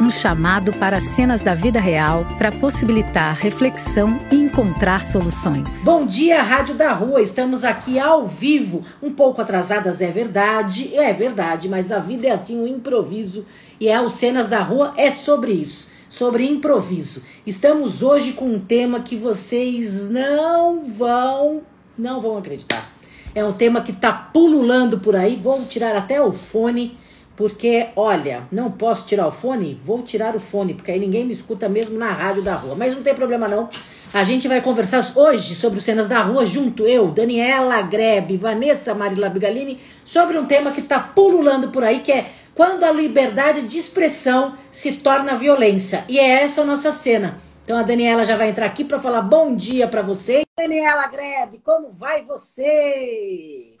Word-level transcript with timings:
um 0.00 0.10
chamado 0.10 0.72
para 0.74 1.00
cenas 1.00 1.40
da 1.40 1.54
vida 1.54 1.80
real 1.80 2.26
para 2.36 2.52
possibilitar 2.52 3.34
reflexão 3.34 4.20
e 4.30 4.36
encontrar 4.36 5.02
soluções. 5.02 5.82
Bom 5.84 6.04
dia, 6.04 6.42
Rádio 6.42 6.74
da 6.74 6.92
Rua. 6.92 7.22
Estamos 7.22 7.64
aqui 7.64 7.98
ao 7.98 8.26
vivo, 8.26 8.84
um 9.02 9.10
pouco 9.10 9.40
atrasadas, 9.40 10.00
é 10.00 10.10
verdade, 10.10 10.94
é 10.94 11.12
verdade, 11.12 11.68
mas 11.68 11.90
a 11.90 11.98
vida 11.98 12.26
é 12.26 12.30
assim, 12.30 12.60
um 12.60 12.66
improviso 12.66 13.46
e 13.80 13.88
é 13.88 14.00
o 14.00 14.10
Cenas 14.10 14.48
da 14.48 14.60
Rua 14.60 14.92
é 14.96 15.10
sobre 15.10 15.52
isso, 15.52 15.88
sobre 16.08 16.46
improviso. 16.46 17.22
Estamos 17.46 18.02
hoje 18.02 18.32
com 18.32 18.46
um 18.46 18.60
tema 18.60 19.00
que 19.00 19.16
vocês 19.16 20.10
não 20.10 20.84
vão, 20.84 21.62
não 21.96 22.20
vão 22.20 22.36
acreditar. 22.36 22.86
É 23.34 23.44
um 23.44 23.52
tema 23.52 23.80
que 23.80 23.92
está 23.92 24.12
pululando 24.12 24.98
por 24.98 25.14
aí. 25.14 25.36
Vou 25.36 25.62
tirar 25.66 25.94
até 25.94 26.20
o 26.20 26.32
fone 26.32 26.96
porque, 27.36 27.88
olha, 27.94 28.44
não 28.50 28.70
posso 28.70 29.06
tirar 29.06 29.26
o 29.26 29.30
fone? 29.30 29.78
Vou 29.84 30.02
tirar 30.02 30.34
o 30.34 30.40
fone, 30.40 30.72
porque 30.72 30.90
aí 30.90 30.98
ninguém 30.98 31.24
me 31.24 31.32
escuta 31.32 31.68
mesmo 31.68 31.98
na 31.98 32.10
rádio 32.10 32.42
da 32.42 32.54
rua. 32.54 32.74
Mas 32.74 32.94
não 32.94 33.02
tem 33.02 33.14
problema 33.14 33.46
não. 33.46 33.68
A 34.14 34.24
gente 34.24 34.48
vai 34.48 34.62
conversar 34.62 35.04
hoje 35.14 35.54
sobre 35.54 35.80
cenas 35.80 36.08
da 36.08 36.22
rua, 36.22 36.46
junto 36.46 36.86
eu, 36.86 37.08
Daniela 37.08 37.82
Grebe, 37.82 38.38
Vanessa 38.38 38.94
Marila 38.94 39.28
Bigalini, 39.28 39.78
sobre 40.04 40.38
um 40.38 40.46
tema 40.46 40.70
que 40.70 40.80
está 40.80 40.98
pululando 40.98 41.68
por 41.68 41.84
aí, 41.84 42.00
que 42.00 42.12
é 42.12 42.30
quando 42.54 42.84
a 42.84 42.90
liberdade 42.90 43.62
de 43.62 43.76
expressão 43.76 44.54
se 44.72 44.92
torna 44.92 45.36
violência. 45.36 46.04
E 46.08 46.18
é 46.18 46.42
essa 46.42 46.62
a 46.62 46.64
nossa 46.64 46.90
cena. 46.90 47.38
Então 47.64 47.76
a 47.76 47.82
Daniela 47.82 48.24
já 48.24 48.36
vai 48.36 48.48
entrar 48.48 48.64
aqui 48.64 48.82
para 48.82 48.98
falar 48.98 49.20
bom 49.20 49.54
dia 49.54 49.86
para 49.86 50.00
você. 50.00 50.42
Daniela 50.56 51.06
Grebe, 51.08 51.60
como 51.62 51.92
vai 51.92 52.24
você? 52.24 53.75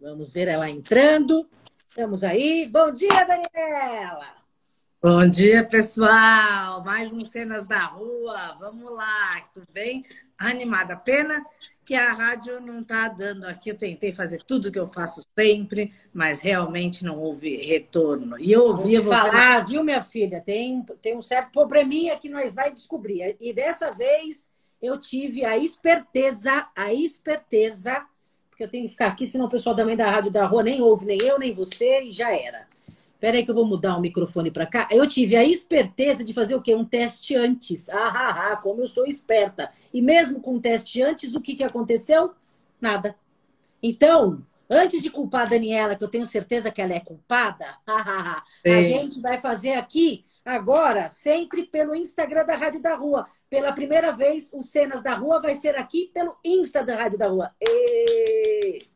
Vamos 0.00 0.32
ver 0.32 0.46
ela 0.46 0.70
entrando. 0.70 1.48
Estamos 1.88 2.22
aí. 2.22 2.68
Bom 2.70 2.92
dia, 2.92 3.24
Daniela! 3.24 4.28
Bom 5.02 5.28
dia, 5.28 5.66
pessoal! 5.66 6.84
Mais 6.84 7.12
um 7.12 7.24
Cenas 7.24 7.66
da 7.66 7.80
Rua. 7.80 8.56
Vamos 8.60 8.92
lá, 8.92 9.40
tudo 9.52 9.66
bem? 9.72 10.04
Animada. 10.38 10.96
Pena 10.96 11.44
que 11.84 11.96
a 11.96 12.12
rádio 12.12 12.60
não 12.60 12.82
está 12.82 13.08
dando 13.08 13.44
aqui. 13.44 13.70
Eu 13.70 13.76
tentei 13.76 14.12
fazer 14.12 14.40
tudo 14.44 14.70
que 14.70 14.78
eu 14.78 14.86
faço 14.86 15.26
sempre, 15.36 15.92
mas 16.14 16.40
realmente 16.40 17.04
não 17.04 17.18
houve 17.18 17.56
retorno. 17.56 18.38
E 18.38 18.52
eu 18.52 18.66
ouvi 18.66 18.98
você. 18.98 19.08
falar, 19.08 19.66
viu, 19.66 19.82
minha 19.82 20.04
filha? 20.04 20.40
Tem, 20.40 20.80
tem 21.02 21.16
um 21.16 21.22
certo 21.22 21.50
probleminha 21.50 22.16
que 22.16 22.28
nós 22.28 22.54
vai 22.54 22.72
descobrir. 22.72 23.36
E 23.40 23.52
dessa 23.52 23.90
vez 23.90 24.48
eu 24.80 24.96
tive 24.96 25.44
a 25.44 25.58
esperteza, 25.58 26.68
a 26.76 26.94
esperteza 26.94 28.06
porque 28.58 28.64
eu 28.64 28.68
tenho 28.68 28.84
que 28.86 28.90
ficar 28.90 29.06
aqui, 29.06 29.24
senão 29.24 29.46
o 29.46 29.48
pessoal 29.48 29.76
também 29.76 29.96
da 29.96 30.10
rádio 30.10 30.32
da 30.32 30.44
rua 30.44 30.64
nem 30.64 30.82
ouve, 30.82 31.06
nem 31.06 31.18
eu, 31.22 31.38
nem 31.38 31.54
você, 31.54 32.00
e 32.02 32.10
já 32.10 32.34
era. 32.34 32.66
Espera 33.14 33.36
aí 33.36 33.44
que 33.44 33.50
eu 33.50 33.54
vou 33.54 33.64
mudar 33.64 33.96
o 33.96 34.00
microfone 34.00 34.50
para 34.50 34.66
cá. 34.66 34.88
Eu 34.90 35.06
tive 35.06 35.36
a 35.36 35.44
esperteza 35.44 36.24
de 36.24 36.34
fazer 36.34 36.56
o 36.56 36.60
quê? 36.60 36.74
Um 36.74 36.84
teste 36.84 37.36
antes. 37.36 37.88
Ah, 37.88 38.12
ah, 38.14 38.52
ah, 38.52 38.56
como 38.56 38.80
eu 38.80 38.88
sou 38.88 39.06
esperta. 39.06 39.70
E 39.94 40.02
mesmo 40.02 40.40
com 40.40 40.56
o 40.56 40.60
teste 40.60 41.00
antes, 41.00 41.36
o 41.36 41.40
que, 41.40 41.54
que 41.54 41.62
aconteceu? 41.62 42.32
Nada. 42.80 43.14
Então, 43.80 44.44
antes 44.68 45.02
de 45.02 45.10
culpar 45.10 45.42
a 45.42 45.50
Daniela, 45.50 45.94
que 45.94 46.02
eu 46.02 46.08
tenho 46.08 46.26
certeza 46.26 46.70
que 46.70 46.82
ela 46.82 46.94
é 46.94 47.00
culpada, 47.00 47.76
a 47.86 48.82
gente 48.82 49.20
vai 49.20 49.38
fazer 49.38 49.74
aqui, 49.74 50.24
agora, 50.48 51.10
sempre 51.10 51.64
pelo 51.64 51.94
Instagram 51.94 52.44
da 52.44 52.56
Rádio 52.56 52.80
da 52.80 52.94
Rua. 52.94 53.28
Pela 53.50 53.72
primeira 53.72 54.12
vez, 54.12 54.50
o 54.52 54.62
Cenas 54.62 55.02
da 55.02 55.14
Rua 55.14 55.40
vai 55.40 55.54
ser 55.54 55.76
aqui 55.76 56.10
pelo 56.12 56.36
Insta 56.44 56.82
da 56.82 56.96
Rádio 56.96 57.18
da 57.18 57.28
Rua. 57.28 57.54
E... 57.60 58.86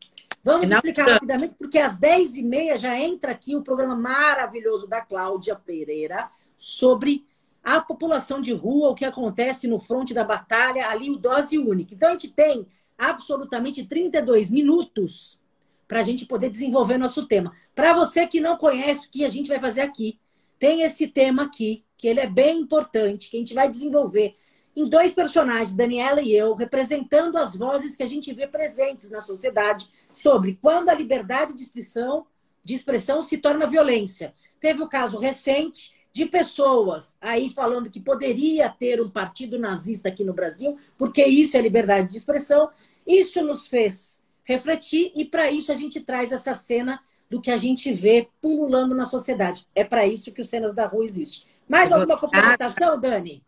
Vamos 0.44 0.68
explicar 0.68 1.06
rapidamente, 1.06 1.54
porque 1.54 1.78
às 1.78 2.00
10h30 2.00 2.76
já 2.76 2.98
entra 2.98 3.30
aqui 3.30 3.54
o 3.54 3.62
programa 3.62 3.94
maravilhoso 3.94 4.88
da 4.88 5.00
Cláudia 5.00 5.54
Pereira 5.54 6.28
sobre 6.56 7.24
a 7.62 7.80
população 7.80 8.40
de 8.40 8.52
rua, 8.52 8.90
o 8.90 8.94
que 8.94 9.04
acontece 9.04 9.68
no 9.68 9.78
fronte 9.78 10.12
da 10.12 10.24
batalha, 10.24 10.88
ali 10.88 11.10
o 11.10 11.16
dose 11.16 11.58
única. 11.58 11.94
Então 11.94 12.08
a 12.08 12.12
gente 12.12 12.32
tem 12.32 12.66
absolutamente 12.98 13.84
32 13.84 14.50
minutos 14.50 15.38
para 15.86 16.00
a 16.00 16.02
gente 16.02 16.26
poder 16.26 16.50
desenvolver 16.50 16.98
nosso 16.98 17.26
tema. 17.26 17.52
Para 17.74 17.92
você 17.92 18.26
que 18.26 18.40
não 18.40 18.56
conhece 18.56 19.06
o 19.06 19.10
que 19.10 19.24
a 19.24 19.28
gente 19.28 19.48
vai 19.48 19.60
fazer 19.60 19.82
aqui, 19.82 20.18
tem 20.62 20.82
esse 20.82 21.08
tema 21.08 21.42
aqui, 21.42 21.84
que 21.98 22.06
ele 22.06 22.20
é 22.20 22.26
bem 22.28 22.60
importante, 22.60 23.28
que 23.28 23.36
a 23.36 23.40
gente 23.40 23.52
vai 23.52 23.68
desenvolver 23.68 24.36
em 24.76 24.88
dois 24.88 25.12
personagens, 25.12 25.74
Daniela 25.74 26.22
e 26.22 26.32
eu, 26.32 26.54
representando 26.54 27.36
as 27.36 27.56
vozes 27.56 27.96
que 27.96 28.02
a 28.04 28.06
gente 28.06 28.32
vê 28.32 28.46
presentes 28.46 29.10
na 29.10 29.20
sociedade 29.20 29.90
sobre 30.14 30.56
quando 30.62 30.88
a 30.88 30.94
liberdade 30.94 31.52
de 31.52 31.64
expressão, 31.64 32.28
de 32.62 32.74
expressão 32.74 33.24
se 33.24 33.38
torna 33.38 33.66
violência. 33.66 34.32
Teve 34.60 34.80
o 34.84 34.88
caso 34.88 35.18
recente 35.18 35.92
de 36.12 36.26
pessoas 36.26 37.16
aí 37.20 37.50
falando 37.50 37.90
que 37.90 37.98
poderia 37.98 38.68
ter 38.68 39.00
um 39.00 39.10
partido 39.10 39.58
nazista 39.58 40.10
aqui 40.10 40.22
no 40.22 40.32
Brasil, 40.32 40.78
porque 40.96 41.24
isso 41.24 41.56
é 41.56 41.60
liberdade 41.60 42.10
de 42.10 42.18
expressão. 42.18 42.70
Isso 43.04 43.42
nos 43.42 43.66
fez 43.66 44.22
refletir 44.44 45.10
e 45.16 45.24
para 45.24 45.50
isso 45.50 45.72
a 45.72 45.74
gente 45.74 46.00
traz 46.00 46.30
essa 46.30 46.54
cena 46.54 47.00
do 47.32 47.40
que 47.40 47.50
a 47.50 47.56
gente 47.56 47.90
vê 47.94 48.28
pululando 48.42 48.94
na 48.94 49.06
sociedade. 49.06 49.66
É 49.74 49.82
para 49.82 50.06
isso 50.06 50.30
que 50.30 50.42
o 50.42 50.44
Cenas 50.44 50.74
da 50.74 50.86
Rua 50.86 51.02
existe. 51.02 51.46
Mais 51.66 51.90
alguma 51.90 52.18
complementação, 52.18 53.00
Dani? 53.00 53.42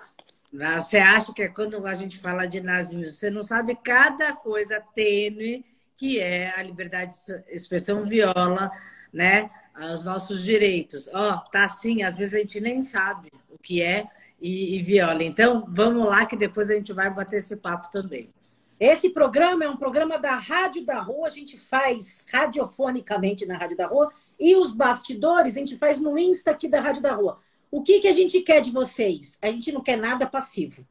Você 0.50 0.96
acha 0.96 1.34
que 1.34 1.42
é 1.42 1.48
quando 1.48 1.86
a 1.86 1.94
gente 1.94 2.18
fala 2.18 2.46
de 2.46 2.62
nazismo, 2.62 3.06
você 3.06 3.28
não 3.28 3.42
sabe 3.42 3.76
cada 3.76 4.32
coisa 4.32 4.82
tênue 4.94 5.62
que 5.98 6.18
é 6.18 6.58
a 6.58 6.62
liberdade 6.62 7.14
de 7.26 7.54
expressão 7.54 8.04
viola, 8.04 8.70
né, 9.12 9.50
os 9.92 10.02
nossos 10.02 10.42
direitos. 10.42 11.10
Ó, 11.12 11.34
oh, 11.34 11.50
tá 11.50 11.66
assim, 11.66 12.02
às 12.02 12.16
vezes 12.16 12.34
a 12.34 12.38
gente 12.38 12.58
nem 12.62 12.80
sabe 12.80 13.30
o 13.50 13.58
que 13.58 13.82
é 13.82 14.06
e, 14.40 14.76
e 14.76 14.82
viola. 14.82 15.22
Então, 15.22 15.66
vamos 15.68 16.06
lá 16.06 16.24
que 16.24 16.36
depois 16.36 16.70
a 16.70 16.74
gente 16.74 16.94
vai 16.94 17.12
bater 17.12 17.36
esse 17.36 17.54
papo 17.54 17.90
também. 17.90 18.32
Esse 18.78 19.10
programa 19.10 19.64
é 19.64 19.70
um 19.70 19.76
programa 19.76 20.18
da 20.18 20.34
Rádio 20.34 20.84
da 20.84 21.00
Rua, 21.00 21.28
a 21.28 21.30
gente 21.30 21.56
faz 21.56 22.26
radiofonicamente 22.30 23.46
na 23.46 23.56
Rádio 23.56 23.76
da 23.76 23.86
Rua 23.86 24.12
e 24.38 24.56
os 24.56 24.72
bastidores 24.72 25.56
a 25.56 25.60
gente 25.60 25.78
faz 25.78 26.00
no 26.00 26.18
Insta 26.18 26.50
aqui 26.50 26.66
da 26.68 26.80
Rádio 26.80 27.00
da 27.00 27.14
Rua. 27.14 27.38
O 27.70 27.82
que, 27.82 28.00
que 28.00 28.08
a 28.08 28.12
gente 28.12 28.40
quer 28.40 28.60
de 28.60 28.72
vocês? 28.72 29.38
A 29.40 29.46
gente 29.46 29.70
não 29.70 29.80
quer 29.80 29.96
nada 29.96 30.26
passivo. 30.26 30.84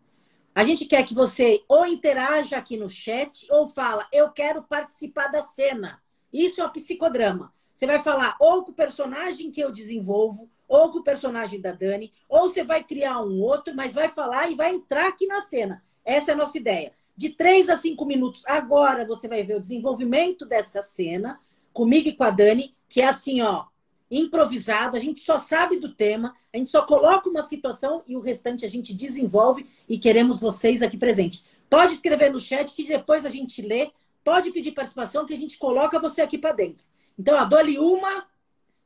A 0.55 0.63
gente 0.63 0.85
quer 0.85 1.03
que 1.03 1.13
você 1.13 1.61
ou 1.67 1.85
interaja 1.85 2.57
aqui 2.57 2.77
no 2.77 2.89
chat 2.89 3.51
ou 3.51 3.67
fala, 3.67 4.07
eu 4.13 4.29
quero 4.31 4.63
participar 4.63 5.27
da 5.27 5.41
cena. 5.41 6.01
Isso 6.31 6.61
é 6.61 6.65
um 6.65 6.71
psicodrama. 6.71 7.53
Você 7.73 7.85
vai 7.85 7.99
falar 7.99 8.37
ou 8.39 8.63
com 8.63 8.71
o 8.71 8.75
personagem 8.75 9.51
que 9.51 9.59
eu 9.59 9.71
desenvolvo, 9.71 10.49
ou 10.67 10.89
com 10.89 10.99
o 10.99 11.03
personagem 11.03 11.59
da 11.59 11.71
Dani, 11.71 12.13
ou 12.29 12.47
você 12.47 12.63
vai 12.63 12.83
criar 12.83 13.21
um 13.21 13.41
outro, 13.41 13.75
mas 13.75 13.93
vai 13.93 14.07
falar 14.07 14.49
e 14.49 14.55
vai 14.55 14.73
entrar 14.73 15.07
aqui 15.07 15.27
na 15.27 15.41
cena. 15.41 15.83
Essa 16.05 16.31
é 16.31 16.33
a 16.33 16.37
nossa 16.37 16.57
ideia. 16.57 16.93
De 17.15 17.29
três 17.29 17.69
a 17.69 17.75
cinco 17.75 18.05
minutos, 18.05 18.45
agora 18.47 19.05
você 19.05 19.27
vai 19.27 19.43
ver 19.43 19.55
o 19.55 19.61
desenvolvimento 19.61 20.45
dessa 20.45 20.81
cena, 20.81 21.39
comigo 21.71 22.09
e 22.09 22.13
com 22.13 22.23
a 22.23 22.29
Dani, 22.29 22.75
que 22.89 23.01
é 23.01 23.07
assim, 23.07 23.41
ó, 23.41 23.65
improvisado, 24.09 24.95
a 24.95 24.99
gente 24.99 25.21
só 25.21 25.39
sabe 25.39 25.79
do 25.79 25.93
tema, 25.93 26.35
a 26.53 26.57
gente 26.57 26.69
só 26.69 26.83
coloca 26.83 27.29
uma 27.29 27.41
situação 27.41 28.03
e 28.07 28.15
o 28.15 28.19
restante 28.19 28.65
a 28.65 28.67
gente 28.67 28.93
desenvolve 28.93 29.65
e 29.87 29.97
queremos 29.97 30.39
vocês 30.39 30.81
aqui 30.81 30.97
presentes. 30.97 31.43
Pode 31.69 31.93
escrever 31.93 32.31
no 32.31 32.39
chat 32.39 32.73
que 32.73 32.83
depois 32.83 33.25
a 33.25 33.29
gente 33.29 33.61
lê, 33.61 33.91
pode 34.23 34.51
pedir 34.51 34.71
participação 34.71 35.25
que 35.25 35.33
a 35.33 35.37
gente 35.37 35.57
coloca 35.57 35.99
você 35.99 36.21
aqui 36.21 36.37
para 36.37 36.51
dentro. 36.51 36.85
Então, 37.17 37.35
ó, 37.37 37.45
dole 37.45 37.79
uma, 37.79 38.27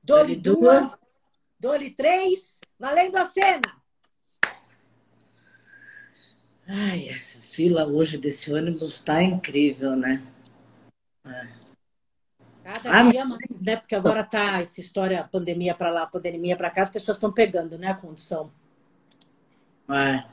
dole 0.01 0.35
duas, 0.35 0.99
dole 1.59 1.91
três, 1.91 2.59
valendo 2.79 3.17
a 3.17 3.25
cena! 3.25 3.77
Ai, 6.67 7.07
essa 7.07 7.39
fila 7.41 7.87
hoje 7.87 8.17
desse 8.17 8.53
ônibus 8.53 8.95
está 8.95 9.23
incrível, 9.23 9.95
né? 9.95 10.21
É. 11.25 11.47
Cada 12.63 12.99
ah, 12.99 13.09
dia 13.09 13.25
mais, 13.25 13.61
né? 13.61 13.77
Porque 13.77 13.95
agora 13.95 14.21
tá 14.23 14.59
essa 14.59 14.81
história, 14.81 15.23
pandemia 15.31 15.73
para 15.73 15.89
lá, 15.89 16.05
pandemia 16.05 16.57
para 16.57 16.69
cá, 16.69 16.81
as 16.81 16.89
pessoas 16.89 17.15
estão 17.15 17.31
pegando, 17.31 17.77
né, 17.77 17.87
a 17.87 17.95
condição. 17.95 18.51
É. 19.89 20.25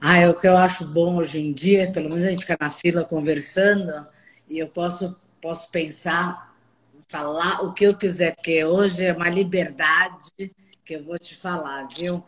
Ah, 0.00 0.18
é 0.18 0.28
o 0.28 0.34
que 0.34 0.48
eu 0.48 0.56
acho 0.56 0.84
bom 0.84 1.16
hoje 1.18 1.40
em 1.40 1.52
dia, 1.52 1.92
pelo 1.92 2.08
menos 2.08 2.24
a 2.24 2.30
gente 2.30 2.40
fica 2.44 2.58
na 2.60 2.68
fila 2.68 3.04
conversando 3.04 4.06
e 4.48 4.58
eu 4.58 4.68
posso, 4.68 5.16
posso 5.40 5.70
pensar, 5.70 6.54
falar 7.08 7.62
o 7.62 7.72
que 7.72 7.84
eu 7.84 7.96
quiser, 7.96 8.34
porque 8.34 8.64
hoje 8.64 9.04
é 9.04 9.12
uma 9.12 9.28
liberdade 9.28 10.28
que 10.84 10.94
eu 10.94 11.04
vou 11.04 11.18
te 11.18 11.36
falar, 11.36 11.86
viu? 11.96 12.24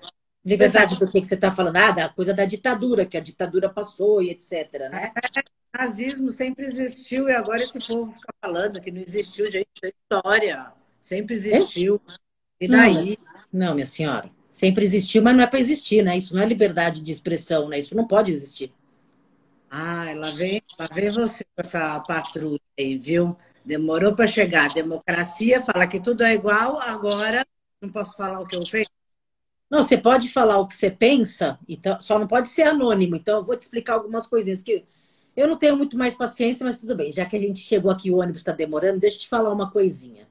Liberdade 0.49 0.99
do 0.99 1.11
que, 1.11 1.21
que 1.21 1.29
você 1.29 1.35
está 1.35 1.53
falando? 1.53 1.77
Ah, 1.77 1.91
da 1.91 2.09
coisa 2.09 2.33
da 2.33 2.47
ditadura, 2.47 3.05
que 3.05 3.19
a 3.19 3.21
ditadura 3.21 3.69
passou 3.69 4.23
e 4.23 4.31
etc, 4.31 4.89
né? 4.91 5.13
nazismo 5.79 6.31
sempre 6.31 6.65
existiu 6.65 7.29
e 7.29 7.33
agora 7.33 7.63
esse 7.63 7.79
povo 7.87 8.11
fica 8.13 8.33
falando 8.41 8.81
que 8.81 8.91
não 8.91 9.03
existiu, 9.03 9.51
gente, 9.51 9.69
é 9.85 9.89
história. 9.89 10.73
Sempre 11.03 11.35
existiu. 11.35 12.01
É? 12.09 12.65
E 12.65 12.69
daí? 12.69 13.19
Não, 13.53 13.67
não, 13.67 13.75
minha 13.75 13.85
senhora. 13.85 14.31
Sempre 14.51 14.85
existiu, 14.85 15.23
mas 15.23 15.37
não 15.37 15.45
é 15.45 15.47
para 15.47 15.61
existir, 15.61 16.03
né? 16.03 16.17
Isso 16.17 16.35
não 16.35 16.43
é 16.43 16.47
liberdade 16.47 17.03
de 17.03 17.13
expressão, 17.13 17.69
né? 17.69 17.79
Isso 17.79 17.95
não 17.95 18.07
pode 18.07 18.33
existir. 18.33 18.73
Ah, 19.71 20.11
ela 20.11 20.31
vem, 20.31 20.63
ela 20.79 20.89
vem 20.93 21.11
você 21.11 21.45
com 21.45 21.61
essa 21.61 22.01
patrulha 22.01 22.59
aí, 22.79 22.97
viu? 22.97 23.37
Demorou 23.65 24.15
para 24.15 24.27
chegar. 24.27 24.73
Democracia 24.73 25.61
fala 25.61 25.87
que 25.87 26.01
tudo 26.01 26.25
é 26.25 26.35
igual, 26.35 26.81
agora 26.81 27.47
não 27.83 27.91
posso 27.91 28.17
falar 28.17 28.41
o 28.41 28.47
que 28.47 28.57
eu 28.57 28.63
penso. 28.69 28.98
Não, 29.71 29.83
você 29.83 29.99
pode 29.99 30.31
falar 30.31 30.59
o 30.59 30.67
que 30.67 30.75
você 30.75 30.91
pensa, 30.91 31.59
então, 31.69 32.01
só 32.01 32.19
não 32.19 32.27
pode 32.27 32.49
ser 32.49 32.63
anônimo. 32.63 33.17
Então, 33.17 33.39
eu 33.39 33.45
vou 33.45 33.57
te 33.57 33.63
explicar 33.63 33.95
algumas 33.95 34.27
coisinhas 34.27 34.63
que 34.63 34.85
eu 35.37 35.47
não 35.47 35.57
tenho 35.57 35.77
muito 35.77 35.97
mais 35.97 36.15
paciência, 36.15 36.65
mas 36.65 36.79
tudo 36.79 36.97
bem. 36.97 37.13
Já 37.13 37.27
que 37.27 37.37
a 37.37 37.39
gente 37.41 37.61
chegou 37.61 37.91
aqui, 37.91 38.11
o 38.11 38.17
ônibus 38.17 38.41
está 38.41 38.53
demorando, 38.53 38.99
deixa 38.99 39.19
eu 39.19 39.21
te 39.21 39.29
falar 39.29 39.53
uma 39.53 39.71
coisinha. 39.71 40.27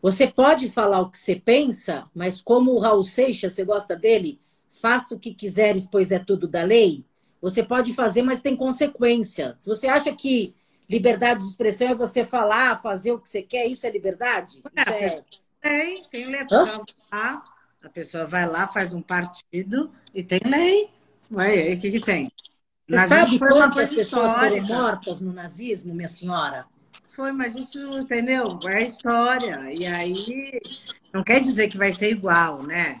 Você 0.00 0.26
pode 0.26 0.68
falar 0.70 1.00
o 1.00 1.10
que 1.10 1.18
você 1.18 1.36
pensa, 1.36 2.10
mas 2.14 2.40
como 2.40 2.72
o 2.72 2.78
Raul 2.78 3.04
Seixas, 3.04 3.52
você 3.52 3.64
gosta 3.64 3.94
dele? 3.94 4.40
Faça 4.72 5.14
o 5.14 5.18
que 5.18 5.32
quiseres, 5.32 5.86
pois 5.86 6.10
é 6.10 6.18
tudo 6.18 6.48
da 6.48 6.64
lei. 6.64 7.04
Você 7.40 7.62
pode 7.62 7.94
fazer, 7.94 8.22
mas 8.22 8.40
tem 8.40 8.56
consequência. 8.56 9.54
Se 9.58 9.68
você 9.68 9.86
acha 9.86 10.12
que 10.12 10.54
liberdade 10.88 11.44
de 11.44 11.50
expressão 11.50 11.88
é 11.88 11.94
você 11.94 12.24
falar, 12.24 12.80
fazer 12.82 13.12
o 13.12 13.18
que 13.18 13.28
você 13.28 13.42
quer, 13.42 13.66
isso 13.66 13.86
é 13.86 13.90
liberdade? 13.90 14.62
É, 14.74 15.04
isso 15.04 15.16
é... 15.16 15.24
Tem, 15.60 16.02
tem 16.10 16.26
letra 16.26 16.62
lá. 17.12 17.44
A 17.82 17.88
pessoa 17.88 18.26
vai 18.26 18.46
lá, 18.46 18.68
faz 18.68 18.94
um 18.94 19.02
partido 19.02 19.90
e 20.14 20.22
tem 20.22 20.40
lei. 20.44 20.88
Ué, 21.32 21.74
o 21.74 21.78
que, 21.78 21.90
que 21.90 22.00
tem? 22.00 22.30
Você 22.88 23.06
sabe 23.06 23.38
quantas 23.38 23.90
pessoas 23.90 24.32
histórica. 24.32 24.66
foram 24.66 24.82
mortas 24.82 25.20
no 25.20 25.32
nazismo, 25.32 25.94
minha 25.94 26.08
senhora? 26.08 26.66
Foi, 27.06 27.32
mas 27.32 27.56
isso, 27.56 27.78
entendeu? 27.98 28.46
É 28.66 28.82
história. 28.82 29.72
E 29.72 29.86
aí, 29.86 30.60
não 31.12 31.22
quer 31.22 31.40
dizer 31.40 31.68
que 31.68 31.76
vai 31.76 31.92
ser 31.92 32.10
igual, 32.10 32.62
né? 32.62 32.96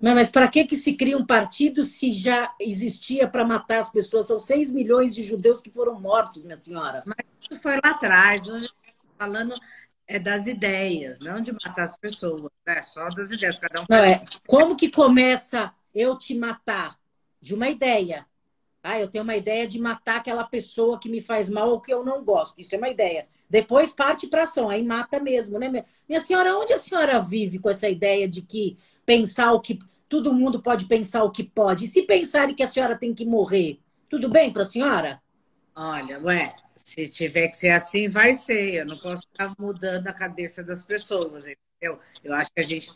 Não, 0.00 0.14
mas 0.14 0.30
para 0.30 0.46
que, 0.46 0.64
que 0.64 0.76
se 0.76 0.92
cria 0.94 1.18
um 1.18 1.26
partido 1.26 1.82
se 1.82 2.12
já 2.12 2.54
existia 2.60 3.26
para 3.26 3.44
matar 3.44 3.80
as 3.80 3.90
pessoas? 3.90 4.26
São 4.26 4.38
6 4.38 4.70
milhões 4.70 5.14
de 5.14 5.24
judeus 5.24 5.60
que 5.60 5.70
foram 5.70 5.98
mortos, 6.00 6.44
minha 6.44 6.56
senhora. 6.56 7.02
Mas 7.04 7.18
isso 7.42 7.60
foi 7.60 7.74
lá 7.84 7.90
atrás. 7.90 8.48
Hoje 8.48 8.70
falando 9.18 9.54
é 10.08 10.18
das 10.18 10.46
ideias, 10.46 11.18
não 11.20 11.40
de 11.40 11.52
matar 11.52 11.82
as 11.82 11.96
pessoas, 11.96 12.50
né? 12.66 12.80
Só 12.80 13.08
das 13.10 13.30
ideias. 13.30 13.58
Cada 13.58 13.82
um 13.82 13.84
não, 13.88 13.98
é. 13.98 14.24
Como 14.46 14.74
que 14.74 14.90
começa 14.90 15.72
eu 15.94 16.18
te 16.18 16.34
matar? 16.34 16.98
De 17.40 17.54
uma 17.54 17.68
ideia. 17.68 18.26
Ah, 18.82 18.98
eu 18.98 19.08
tenho 19.08 19.22
uma 19.22 19.36
ideia 19.36 19.66
de 19.68 19.78
matar 19.78 20.16
aquela 20.16 20.44
pessoa 20.44 20.98
que 20.98 21.08
me 21.08 21.20
faz 21.20 21.48
mal 21.48 21.68
ou 21.68 21.80
que 21.80 21.92
eu 21.92 22.04
não 22.04 22.24
gosto. 22.24 22.58
Isso 22.58 22.74
é 22.74 22.78
uma 22.78 22.88
ideia. 22.88 23.28
Depois 23.48 23.92
parte 23.92 24.26
para 24.26 24.44
ação, 24.44 24.70
aí 24.70 24.82
mata 24.82 25.20
mesmo, 25.20 25.58
né? 25.58 25.84
Minha 26.08 26.20
senhora, 26.20 26.56
onde 26.56 26.72
a 26.72 26.78
senhora 26.78 27.20
vive 27.20 27.58
com 27.58 27.68
essa 27.68 27.88
ideia 27.88 28.26
de 28.26 28.40
que 28.40 28.78
pensar 29.04 29.52
o 29.52 29.60
que. 29.60 29.78
Todo 30.08 30.32
mundo 30.32 30.62
pode 30.62 30.86
pensar 30.86 31.22
o 31.22 31.30
que 31.30 31.44
pode. 31.44 31.84
E 31.84 31.88
se 31.88 32.02
pensarem 32.02 32.54
que 32.54 32.62
a 32.62 32.68
senhora 32.68 32.96
tem 32.96 33.12
que 33.12 33.26
morrer, 33.26 33.78
tudo 34.08 34.26
bem 34.26 34.50
para 34.50 34.62
a 34.62 34.66
senhora? 34.66 35.20
Olha, 35.80 36.18
ué, 36.24 36.56
se 36.74 37.08
tiver 37.08 37.46
que 37.46 37.56
ser 37.56 37.70
assim, 37.70 38.08
vai 38.08 38.34
ser. 38.34 38.74
Eu 38.74 38.86
não 38.86 38.96
posso 38.96 39.22
ficar 39.22 39.54
mudando 39.56 40.08
a 40.08 40.12
cabeça 40.12 40.60
das 40.60 40.82
pessoas, 40.82 41.46
entendeu? 41.46 42.00
Eu 42.24 42.34
acho 42.34 42.50
que 42.52 42.60
a 42.60 42.64
gente. 42.64 42.90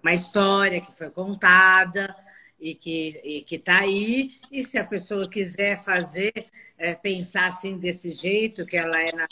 Uma 0.00 0.14
história 0.14 0.80
que 0.80 0.92
foi 0.92 1.10
contada 1.10 2.14
e 2.60 2.76
que 2.76 3.44
está 3.50 3.80
aí. 3.80 4.30
E 4.52 4.62
se 4.62 4.78
a 4.78 4.84
pessoa 4.84 5.28
quiser 5.28 5.82
fazer, 5.82 6.46
é, 6.78 6.94
pensar 6.94 7.48
assim 7.48 7.76
desse 7.76 8.12
jeito, 8.12 8.64
que 8.64 8.76
ela 8.76 9.00
é 9.00 9.12
na. 9.12 9.26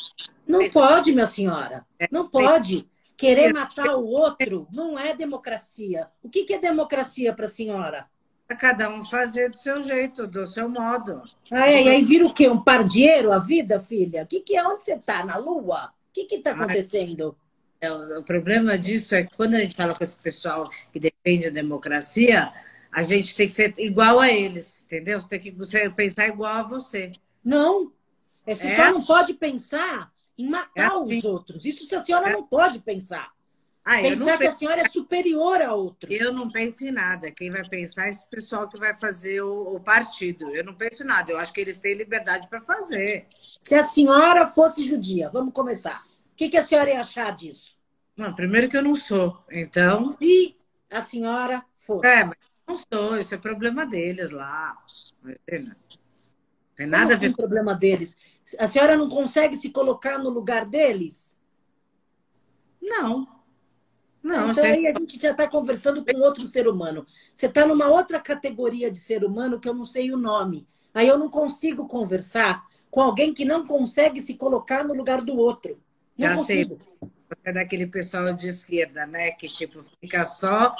Não 0.44 0.68
pode, 0.68 1.12
minha 1.12 1.26
senhora. 1.26 1.86
É, 2.00 2.08
não 2.10 2.28
pode. 2.28 2.88
Querer 3.16 3.52
matar 3.52 3.94
o 3.94 4.04
outro 4.04 4.66
não 4.74 4.98
é 4.98 5.14
democracia. 5.14 6.08
O 6.24 6.28
que, 6.28 6.42
que 6.42 6.54
é 6.54 6.58
democracia 6.58 7.32
para 7.32 7.46
a 7.46 7.48
senhora? 7.48 8.10
Para 8.46 8.56
cada 8.56 8.90
um 8.90 9.04
fazer 9.04 9.50
do 9.50 9.56
seu 9.56 9.82
jeito, 9.82 10.26
do 10.26 10.46
seu 10.46 10.68
modo. 10.68 11.22
Ah, 11.50 11.68
é? 11.68 11.82
E 11.82 11.88
aí 11.88 12.04
vira 12.04 12.26
o 12.26 12.32
quê? 12.32 12.48
Um 12.48 12.62
pardieiro 12.62 13.32
a 13.32 13.38
vida, 13.38 13.80
filha? 13.80 14.22
O 14.22 14.26
que, 14.26 14.40
que 14.40 14.56
é? 14.56 14.66
Onde 14.66 14.82
você 14.82 14.94
está? 14.94 15.24
Na 15.24 15.36
Lua? 15.36 15.92
O 16.10 16.12
que 16.12 16.34
está 16.34 16.52
acontecendo? 16.52 17.36
É, 17.80 17.90
o, 17.90 18.20
o 18.20 18.22
problema 18.22 18.78
disso 18.78 19.14
é 19.14 19.24
que 19.24 19.36
quando 19.36 19.54
a 19.54 19.60
gente 19.60 19.74
fala 19.74 19.94
com 19.94 20.02
esse 20.02 20.18
pessoal 20.18 20.70
que 20.92 21.00
defende 21.00 21.48
a 21.48 21.50
democracia, 21.50 22.52
a 22.90 23.02
gente 23.02 23.34
tem 23.34 23.46
que 23.46 23.52
ser 23.52 23.74
igual 23.78 24.20
a 24.20 24.32
eles, 24.32 24.82
entendeu? 24.82 25.20
Você 25.20 25.28
tem 25.28 25.40
que 25.40 25.50
você 25.50 25.90
pensar 25.90 26.28
igual 26.28 26.54
a 26.54 26.62
você. 26.62 27.12
Não. 27.44 27.92
É, 28.46 28.54
você 28.54 28.68
é? 28.68 28.76
só 28.76 28.92
não 28.92 29.04
pode 29.04 29.34
pensar 29.34 30.10
em 30.38 30.48
matar 30.48 30.70
é 30.76 30.86
assim. 30.86 31.18
os 31.18 31.24
outros. 31.24 31.64
Isso 31.64 31.94
a 31.94 32.00
senhora 32.00 32.30
é. 32.30 32.32
não 32.32 32.44
pode 32.44 32.78
pensar. 32.78 33.32
Ah, 33.88 34.00
pensar 34.00 34.36
que 34.36 34.46
a 34.48 34.52
senhora 34.52 34.80
é 34.80 34.88
superior 34.88 35.62
a 35.62 35.72
outro. 35.72 36.12
Eu 36.12 36.32
não 36.32 36.48
penso 36.48 36.84
em 36.84 36.90
nada. 36.90 37.30
Quem 37.30 37.52
vai 37.52 37.62
pensar 37.62 38.06
é 38.06 38.08
esse 38.08 38.28
pessoal 38.28 38.68
que 38.68 38.76
vai 38.76 38.98
fazer 38.98 39.40
o, 39.42 39.76
o 39.76 39.80
partido. 39.80 40.50
Eu 40.50 40.64
não 40.64 40.74
penso 40.74 41.04
em 41.04 41.06
nada. 41.06 41.30
Eu 41.30 41.38
acho 41.38 41.52
que 41.52 41.60
eles 41.60 41.78
têm 41.78 41.94
liberdade 41.94 42.48
para 42.48 42.60
fazer. 42.60 43.28
Se 43.60 43.76
a 43.76 43.84
senhora 43.84 44.48
fosse 44.48 44.82
judia, 44.82 45.30
vamos 45.30 45.54
começar. 45.54 46.04
O 46.32 46.34
que, 46.34 46.48
que 46.48 46.56
a 46.56 46.64
senhora 46.64 46.90
ia 46.90 47.00
achar 47.00 47.30
disso? 47.36 47.76
Não, 48.16 48.34
primeiro 48.34 48.68
que 48.68 48.76
eu 48.76 48.82
não 48.82 48.96
sou. 48.96 49.44
Então. 49.48 50.10
Se 50.10 50.56
a 50.90 51.00
senhora 51.00 51.64
fosse. 51.78 52.08
É, 52.08 52.24
mas 52.24 52.38
não 52.66 52.76
sou. 52.76 53.16
Isso 53.20 53.36
é 53.36 53.38
problema 53.38 53.86
deles 53.86 54.32
lá. 54.32 54.76
Não 55.22 55.76
tem 56.74 56.86
nada 56.88 57.14
a 57.14 57.16
ver 57.16 57.26
assim, 57.26 57.30
com 57.30 57.36
problema 57.36 57.72
deles. 57.72 58.16
A 58.58 58.66
senhora 58.66 58.96
não 58.96 59.08
consegue 59.08 59.54
se 59.54 59.70
colocar 59.70 60.18
no 60.18 60.28
lugar 60.28 60.66
deles? 60.66 61.38
Não. 62.82 63.35
Não, 64.26 64.50
então 64.50 64.64
aí 64.64 64.88
a 64.88 64.92
gente 64.92 65.20
já 65.20 65.30
está 65.30 65.46
conversando 65.46 66.04
com 66.04 66.18
outro 66.18 66.48
ser 66.48 66.66
humano. 66.66 67.06
Você 67.32 67.46
está 67.46 67.64
numa 67.64 67.86
outra 67.86 68.18
categoria 68.18 68.90
de 68.90 68.98
ser 68.98 69.22
humano 69.22 69.60
que 69.60 69.68
eu 69.68 69.74
não 69.74 69.84
sei 69.84 70.10
o 70.10 70.16
nome. 70.16 70.66
Aí 70.92 71.06
eu 71.06 71.16
não 71.16 71.30
consigo 71.30 71.86
conversar 71.86 72.66
com 72.90 73.00
alguém 73.00 73.32
que 73.32 73.44
não 73.44 73.64
consegue 73.64 74.20
se 74.20 74.34
colocar 74.34 74.82
no 74.82 74.94
lugar 74.94 75.22
do 75.22 75.36
outro. 75.36 75.78
Não 76.18 76.28
já 76.28 76.34
consigo. 76.34 76.80
Sei. 76.82 77.10
Você 77.28 77.40
é 77.44 77.52
daquele 77.52 77.86
pessoal 77.86 78.34
de 78.34 78.48
esquerda, 78.48 79.06
né? 79.06 79.30
Que 79.30 79.46
tipo 79.46 79.84
fica 80.00 80.24
só 80.24 80.74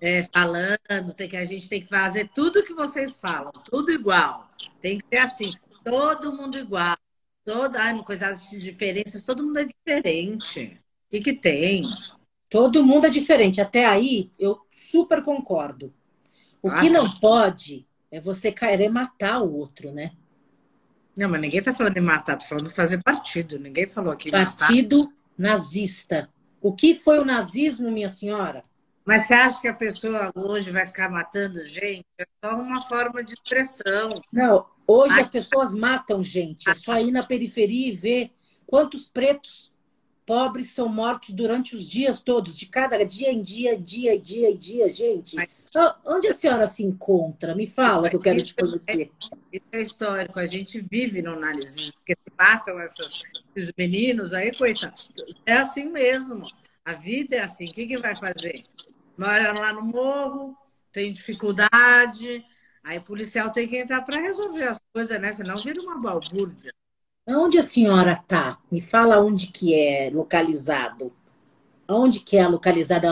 é, 0.00 0.22
falando, 0.32 1.12
tem 1.16 1.28
que 1.28 1.36
a 1.36 1.44
gente 1.44 1.68
tem 1.68 1.82
que 1.82 1.88
fazer 1.88 2.30
tudo 2.32 2.62
que 2.62 2.72
vocês 2.72 3.18
falam, 3.18 3.50
tudo 3.68 3.90
igual. 3.90 4.48
Tem 4.80 4.98
que 4.98 5.04
ser 5.08 5.22
assim, 5.22 5.52
todo 5.82 6.32
mundo 6.32 6.56
igual. 6.56 6.96
Toda, 7.44 7.82
ai, 7.82 7.94
uma 7.94 8.04
coisa 8.04 8.32
de 8.32 8.60
diferenças, 8.60 9.24
todo 9.24 9.42
mundo 9.42 9.58
é 9.58 9.64
diferente. 9.64 10.80
O 11.08 11.10
que, 11.10 11.20
que 11.20 11.32
tem? 11.32 11.82
Todo 12.52 12.84
mundo 12.84 13.06
é 13.06 13.10
diferente. 13.10 13.62
Até 13.62 13.86
aí, 13.86 14.30
eu 14.38 14.60
super 14.70 15.24
concordo. 15.24 15.90
O 16.60 16.68
ah, 16.68 16.78
que 16.78 16.90
não 16.90 17.10
pode 17.18 17.86
é 18.10 18.20
você 18.20 18.52
querer 18.52 18.90
matar 18.90 19.40
o 19.40 19.56
outro, 19.56 19.90
né? 19.90 20.12
Não, 21.16 21.30
mas 21.30 21.40
ninguém 21.40 21.62
tá 21.62 21.72
falando 21.72 21.94
de 21.94 22.00
matar, 22.02 22.36
tô 22.36 22.44
falando 22.44 22.68
de 22.68 22.74
fazer 22.74 23.02
partido. 23.02 23.58
Ninguém 23.58 23.86
falou 23.86 24.12
aqui. 24.12 24.30
Partido 24.30 24.98
matar. 24.98 25.12
nazista. 25.38 26.28
O 26.60 26.74
que 26.74 26.94
foi 26.94 27.18
o 27.20 27.24
nazismo, 27.24 27.90
minha 27.90 28.10
senhora? 28.10 28.62
Mas 29.02 29.22
você 29.22 29.32
acha 29.32 29.58
que 29.58 29.68
a 29.68 29.74
pessoa 29.74 30.30
hoje 30.36 30.70
vai 30.70 30.86
ficar 30.86 31.10
matando 31.10 31.66
gente? 31.66 32.04
É 32.18 32.26
só 32.44 32.54
uma 32.54 32.82
forma 32.82 33.24
de 33.24 33.32
expressão. 33.32 34.20
Não, 34.30 34.66
hoje 34.86 35.18
as 35.18 35.28
pessoas 35.30 35.74
matam 35.74 36.22
gente. 36.22 36.68
É 36.68 36.74
só 36.74 36.98
ir 36.98 37.10
na 37.10 37.22
periferia 37.22 37.88
e 37.88 37.96
ver 37.96 38.30
quantos 38.66 39.08
pretos 39.08 39.71
pobres 40.26 40.70
são 40.70 40.88
mortos 40.88 41.34
durante 41.34 41.74
os 41.74 41.84
dias 41.84 42.20
todos, 42.20 42.56
de 42.56 42.66
cada 42.66 43.02
dia 43.04 43.30
em 43.30 43.42
dia, 43.42 43.78
dia, 43.78 44.18
dia, 44.18 44.56
dia, 44.56 44.88
gente. 44.88 45.36
Mas... 45.36 45.48
Onde 46.04 46.28
a 46.28 46.34
senhora 46.34 46.68
se 46.68 46.84
encontra? 46.84 47.54
Me 47.54 47.66
fala 47.66 48.10
que 48.10 48.16
eu 48.16 48.20
quero 48.20 48.42
te 48.42 48.54
conhecer. 48.54 49.10
É, 49.20 49.56
isso 49.56 49.66
é 49.72 49.80
histórico. 49.80 50.38
A 50.38 50.44
gente 50.44 50.78
vive 50.82 51.22
no 51.22 51.32
análise, 51.32 51.92
porque 51.94 52.12
se 52.12 52.32
matam 52.38 52.78
essas, 52.78 53.22
esses 53.56 53.72
meninos 53.78 54.34
aí, 54.34 54.54
coitado. 54.54 54.94
É 55.46 55.54
assim 55.54 55.90
mesmo. 55.90 56.46
A 56.84 56.92
vida 56.92 57.36
é 57.36 57.40
assim. 57.40 57.64
O 57.64 57.72
que, 57.72 57.86
que 57.86 57.96
vai 57.96 58.14
fazer? 58.14 58.66
mora 59.16 59.52
lá 59.52 59.72
no 59.72 59.82
morro, 59.82 60.56
tem 60.90 61.12
dificuldade, 61.12 62.44
aí 62.82 62.98
o 62.98 63.02
policial 63.02 63.50
tem 63.50 63.68
que 63.68 63.76
entrar 63.76 64.02
para 64.02 64.20
resolver 64.20 64.64
as 64.64 64.80
coisas, 64.92 65.20
né? 65.20 65.32
Senão 65.32 65.56
vira 65.56 65.80
uma 65.80 66.00
balbúrdia. 66.00 66.74
Onde 67.26 67.58
a 67.58 67.62
senhora 67.62 68.12
está? 68.12 68.58
Me 68.70 68.80
fala 68.80 69.20
onde 69.20 69.48
que 69.48 69.74
é 69.74 70.10
localizado. 70.10 71.12
Onde 71.88 72.20
que 72.20 72.36
é 72.36 72.46
localizado? 72.46 73.06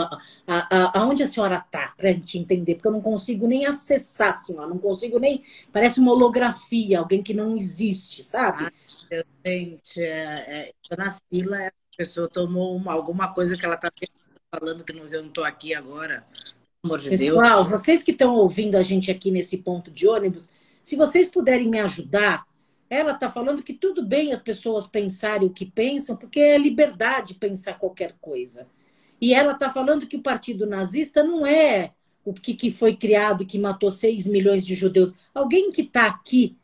Aonde 0.93 1.23
a 1.23 1.27
senhora 1.27 1.63
está? 1.65 1.93
Para 1.95 2.09
a 2.09 2.13
gente 2.13 2.37
entender, 2.37 2.75
porque 2.75 2.87
eu 2.87 2.93
não 2.93 3.01
consigo 3.01 3.47
nem 3.47 3.65
acessar, 3.65 4.43
senhora. 4.43 4.67
Não 4.67 4.77
consigo 4.77 5.19
nem. 5.19 5.43
Parece 5.71 5.99
uma 5.99 6.11
holografia, 6.11 6.99
alguém 6.99 7.21
que 7.21 7.33
não 7.33 7.55
existe, 7.55 8.23
sabe? 8.23 8.65
Ah, 8.65 9.23
gente, 9.45 10.01
é, 10.01 10.71
é, 10.89 10.95
na 10.97 11.15
fila, 11.29 11.67
a 11.67 11.71
pessoa 11.97 12.27
tomou 12.27 12.75
uma, 12.75 12.91
alguma 12.91 13.33
coisa 13.33 13.55
que 13.55 13.65
ela 13.65 13.75
está 13.75 13.89
falando 14.53 14.83
que 14.83 14.93
não, 14.93 15.05
eu 15.05 15.21
não 15.21 15.29
estou 15.29 15.45
aqui 15.45 15.73
agora. 15.73 16.25
Pelo 16.81 16.95
amor 16.95 16.99
de 16.99 17.09
Pessoal, 17.09 17.65
Deus. 17.65 17.81
vocês 17.81 18.03
que 18.03 18.11
estão 18.11 18.35
ouvindo 18.35 18.75
a 18.75 18.83
gente 18.83 19.11
aqui 19.11 19.31
nesse 19.31 19.59
ponto 19.59 19.91
de 19.91 20.07
ônibus, 20.07 20.49
se 20.83 20.95
vocês 20.95 21.29
puderem 21.29 21.69
me 21.69 21.79
ajudar, 21.79 22.45
Ela 22.91 23.13
está 23.13 23.31
falando 23.31 23.63
que 23.63 23.73
tudo 23.73 24.05
bem 24.05 24.33
as 24.33 24.41
pessoas 24.41 24.85
pensarem 24.85 25.47
o 25.47 25.53
que 25.53 25.65
pensam, 25.65 26.17
porque 26.17 26.41
é 26.41 26.57
liberdade 26.57 27.35
pensar 27.35 27.79
qualquer 27.79 28.17
coisa. 28.19 28.67
E 29.21 29.33
ela 29.33 29.53
está 29.53 29.69
falando 29.69 30.05
que 30.05 30.17
o 30.17 30.21
partido 30.21 30.67
nazista 30.67 31.23
não 31.23 31.45
é 31.45 31.93
o 32.25 32.33
que, 32.33 32.53
que 32.53 32.69
foi 32.69 32.93
criado, 32.93 33.45
que 33.45 33.57
matou 33.57 33.89
6 33.89 34.27
milhões 34.27 34.65
de 34.65 34.75
judeus. 34.75 35.15
Alguém 35.33 35.71
que 35.71 35.83
está 35.83 36.05
aqui 36.05 36.57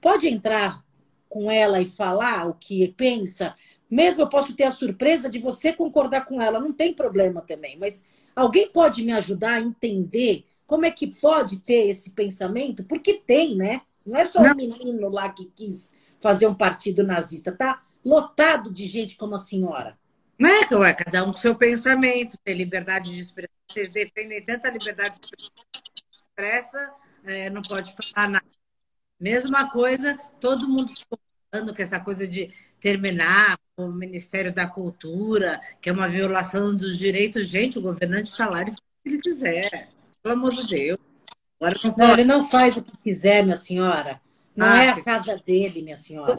pode 0.00 0.28
entrar 0.28 0.84
com 1.28 1.50
ela 1.50 1.80
e 1.80 1.86
falar 1.86 2.46
o 2.46 2.54
que 2.54 2.94
pensa, 2.96 3.52
mesmo 3.90 4.22
eu 4.22 4.28
posso 4.28 4.54
ter 4.54 4.64
a 4.64 4.70
surpresa 4.70 5.28
de 5.28 5.40
você 5.40 5.72
concordar 5.72 6.26
com 6.26 6.40
ela, 6.40 6.60
não 6.60 6.72
tem 6.72 6.94
problema 6.94 7.40
também, 7.40 7.76
mas 7.76 8.04
alguém 8.36 8.70
pode 8.70 9.02
me 9.02 9.10
ajudar 9.10 9.54
a 9.54 9.60
entender 9.60 10.44
como 10.64 10.86
é 10.86 10.92
que 10.92 11.08
pode 11.08 11.58
ter 11.58 11.88
esse 11.88 12.12
pensamento? 12.12 12.84
Porque 12.84 13.14
tem, 13.14 13.56
né? 13.56 13.80
Não 14.06 14.18
é 14.18 14.24
só 14.24 14.40
o 14.40 14.46
um 14.46 14.54
menino 14.54 15.08
lá 15.08 15.28
que 15.28 15.46
quis 15.46 15.94
fazer 16.20 16.46
um 16.46 16.54
partido 16.54 17.02
nazista, 17.02 17.52
tá 17.52 17.82
lotado 18.04 18.72
de 18.72 18.86
gente 18.86 19.16
como 19.16 19.34
a 19.34 19.38
senhora. 19.38 19.98
Não 20.38 20.50
é, 20.50 20.60
ué, 20.74 20.94
cada 20.94 21.24
um 21.24 21.32
com 21.32 21.38
seu 21.38 21.54
pensamento, 21.54 22.36
tem 22.44 22.54
liberdade 22.54 23.10
de 23.10 23.20
expressão. 23.20 23.56
Vocês 23.68 23.88
defendem 23.88 24.44
tanta 24.44 24.70
liberdade 24.70 25.18
de 25.18 25.50
expressa, 26.30 26.92
é, 27.24 27.50
não 27.50 27.62
pode 27.62 27.94
falar 27.94 28.28
nada. 28.28 28.46
Mesma 29.18 29.70
coisa, 29.70 30.16
todo 30.40 30.68
mundo 30.68 30.88
ficou 30.88 31.18
falando 31.50 31.74
que 31.74 31.82
essa 31.82 31.98
coisa 31.98 32.28
de 32.28 32.52
terminar 32.78 33.58
o 33.76 33.88
Ministério 33.88 34.52
da 34.52 34.66
Cultura, 34.66 35.60
que 35.80 35.88
é 35.88 35.92
uma 35.92 36.08
violação 36.08 36.74
dos 36.76 36.98
direitos. 36.98 37.46
Gente, 37.46 37.78
o 37.78 37.82
governante 37.82 38.30
está 38.30 38.48
lá 38.48 38.62
e 38.62 38.66
faz 38.66 38.76
o 38.76 39.02
que 39.02 39.08
ele 39.08 39.18
quiser. 39.20 39.90
Pelo 40.22 40.34
amor 40.34 40.52
de 40.52 40.68
Deus. 40.68 41.05
Agora 41.60 41.78
não, 41.84 41.94
não 41.96 42.12
ele 42.12 42.24
não 42.24 42.48
faz 42.48 42.76
o 42.76 42.82
que 42.82 42.96
quiser, 42.98 43.42
minha 43.42 43.56
senhora. 43.56 44.20
Não 44.54 44.66
ah, 44.66 44.84
é 44.84 44.88
a 44.90 45.02
casa 45.02 45.40
dele, 45.44 45.82
minha 45.82 45.96
senhora. 45.96 46.38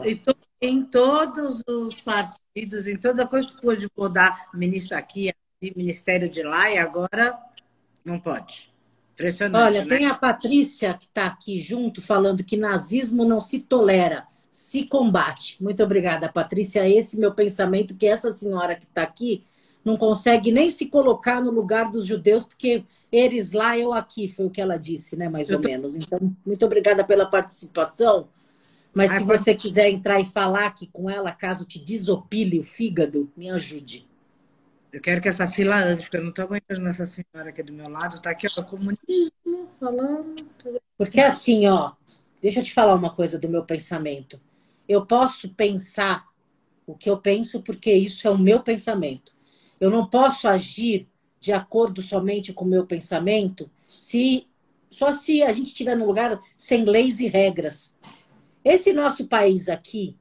Em 0.60 0.84
todos 0.84 1.62
os 1.68 2.00
partidos, 2.00 2.86
em 2.86 2.96
toda 2.96 3.26
coisa 3.26 3.46
que 3.46 3.60
pôde 3.60 3.88
mudar 3.96 4.48
ministro 4.52 4.96
aqui, 4.96 5.32
ministério 5.62 6.28
de 6.28 6.42
lá, 6.42 6.70
e 6.70 6.78
agora 6.78 7.38
não 8.04 8.18
pode. 8.18 8.72
Impressionante. 9.12 9.76
Olha, 9.76 9.84
né? 9.84 9.96
tem 9.96 10.06
a 10.06 10.14
Patrícia 10.14 10.94
que 10.94 11.06
está 11.06 11.26
aqui 11.26 11.58
junto 11.58 12.02
falando 12.02 12.44
que 12.44 12.56
nazismo 12.56 13.24
não 13.24 13.40
se 13.40 13.60
tolera 13.60 14.26
se 14.50 14.84
combate. 14.84 15.62
Muito 15.62 15.82
obrigada, 15.82 16.28
Patrícia. 16.28 16.88
Esse 16.88 17.18
meu 17.20 17.32
pensamento 17.32 17.94
que 17.94 18.06
essa 18.06 18.32
senhora 18.32 18.74
que 18.74 18.84
está 18.84 19.02
aqui 19.02 19.44
não 19.88 19.96
consegue 19.96 20.52
nem 20.52 20.68
se 20.68 20.86
colocar 20.86 21.42
no 21.42 21.50
lugar 21.50 21.90
dos 21.90 22.06
judeus, 22.06 22.44
porque 22.44 22.84
eles 23.10 23.52
lá, 23.52 23.76
eu 23.76 23.92
aqui, 23.92 24.28
foi 24.28 24.46
o 24.46 24.50
que 24.50 24.60
ela 24.60 24.76
disse, 24.76 25.16
né? 25.16 25.28
Mais 25.28 25.50
ou 25.50 25.60
tô... 25.60 25.68
menos. 25.68 25.96
Então, 25.96 26.18
muito 26.46 26.64
obrigada 26.64 27.02
pela 27.02 27.26
participação. 27.26 28.28
Mas 28.94 29.10
Ai, 29.10 29.18
se 29.18 29.24
você 29.24 29.54
quiser 29.54 29.88
entrar 29.88 30.20
e 30.20 30.24
falar 30.24 30.66
aqui 30.66 30.88
com 30.92 31.08
ela, 31.10 31.32
caso 31.32 31.64
te 31.64 31.78
desopile 31.78 32.60
o 32.60 32.64
fígado, 32.64 33.30
me 33.36 33.50
ajude. 33.50 34.06
Eu 34.92 35.00
quero 35.00 35.20
que 35.20 35.28
essa 35.28 35.46
fila 35.48 35.76
ande, 35.76 36.02
porque 36.02 36.16
eu 36.16 36.22
não 36.22 36.30
estou 36.30 36.44
aguentando 36.44 36.88
essa 36.88 37.04
senhora 37.04 37.50
aqui 37.50 37.62
do 37.62 37.72
meu 37.72 37.88
lado. 37.88 38.16
Está 38.16 38.30
aqui, 38.30 38.46
ó, 38.56 38.62
comunismo, 38.62 39.68
falando. 39.78 40.46
Porque 40.96 41.20
assim, 41.20 41.66
ó, 41.66 41.92
Deixa 42.40 42.60
eu 42.60 42.64
te 42.64 42.72
falar 42.72 42.94
uma 42.94 43.14
coisa 43.14 43.38
do 43.38 43.48
meu 43.48 43.64
pensamento. 43.64 44.40
Eu 44.88 45.04
posso 45.04 45.48
pensar 45.50 46.26
o 46.86 46.94
que 46.94 47.10
eu 47.10 47.18
penso 47.18 47.60
porque 47.62 47.92
isso 47.92 48.26
é 48.26 48.30
o 48.30 48.38
meu 48.38 48.60
pensamento. 48.60 49.32
Eu 49.80 49.90
não 49.90 50.06
posso 50.06 50.48
agir 50.48 51.08
de 51.40 51.52
acordo 51.52 52.02
somente 52.02 52.52
com 52.52 52.64
o 52.64 52.68
meu 52.68 52.84
pensamento 52.84 53.70
se 53.86 54.46
só 54.90 55.12
se 55.12 55.42
a 55.42 55.52
gente 55.52 55.68
estiver 55.68 55.96
num 55.96 56.06
lugar 56.06 56.40
sem 56.56 56.84
leis 56.84 57.20
e 57.20 57.28
regras. 57.28 57.94
Esse 58.64 58.92
nosso 58.92 59.26
país 59.26 59.68
aqui, 59.68 60.16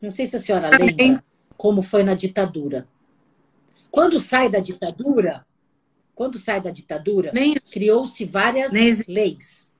não 0.00 0.10
sei 0.10 0.26
se 0.26 0.36
a 0.36 0.40
senhora 0.40 0.70
lembra 0.70 1.22
como 1.56 1.82
foi 1.82 2.02
na 2.02 2.14
ditadura. 2.14 2.88
Quando 3.90 4.18
sai 4.18 4.50
da 4.50 4.58
ditadura, 4.58 5.46
quando 6.14 6.38
sai 6.38 6.60
da 6.60 6.70
ditadura, 6.70 7.32
criou-se 7.70 8.24
várias 8.24 8.72
leis. 9.06 9.72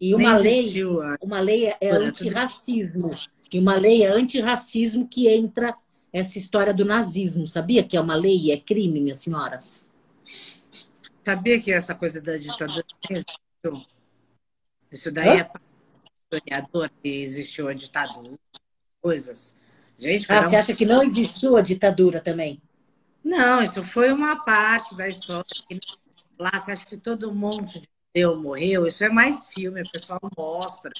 E 0.00 0.14
uma 0.14 0.36
lei, 0.36 0.72
uma 1.20 1.40
lei 1.40 1.66
é, 1.66 1.76
é 1.80 1.90
antirracismo. 1.90 3.14
E 3.52 3.58
uma 3.58 3.76
lei 3.76 4.02
é 4.02 4.08
antirracismo 4.08 5.06
que 5.06 5.28
entra 5.28 5.76
essa 6.12 6.38
história 6.38 6.74
do 6.74 6.84
nazismo. 6.84 7.48
Sabia 7.48 7.82
que 7.82 7.96
é 7.96 8.00
uma 8.00 8.14
lei 8.14 8.36
e 8.36 8.52
é 8.52 8.58
crime, 8.58 9.00
minha 9.00 9.14
senhora? 9.14 9.62
Sabia 11.22 11.60
que 11.60 11.72
essa 11.72 11.94
coisa 11.94 12.20
da 12.20 12.36
ditadura? 12.36 12.84
Isso 14.90 15.10
daí 15.10 15.40
Hã? 15.40 15.42
é 15.42 15.50
historiador 16.32 16.90
que 17.02 17.08
existiu 17.08 17.68
a 17.68 17.74
ditadura, 17.74 18.34
coisas. 19.00 19.56
Gente, 19.98 20.30
ah, 20.30 20.42
você 20.42 20.56
um... 20.56 20.58
acha 20.58 20.74
que 20.74 20.84
não 20.84 21.02
existiu 21.02 21.56
a 21.56 21.62
ditadura 21.62 22.20
também? 22.20 22.60
Não, 23.22 23.62
isso 23.62 23.84
foi 23.84 24.12
uma 24.12 24.44
parte 24.44 24.96
da 24.96 25.08
história. 25.08 25.44
Lá, 26.38 26.50
você 26.58 26.72
acha 26.72 26.86
que 26.86 26.96
todo 26.96 27.32
mundo 27.32 27.66
de 27.66 27.82
Deu, 28.14 28.36
morreu, 28.36 28.86
isso 28.86 29.02
é 29.02 29.08
mais 29.08 29.46
filme, 29.46 29.80
o 29.80 29.90
pessoal 29.90 30.20
mostra. 30.36 30.92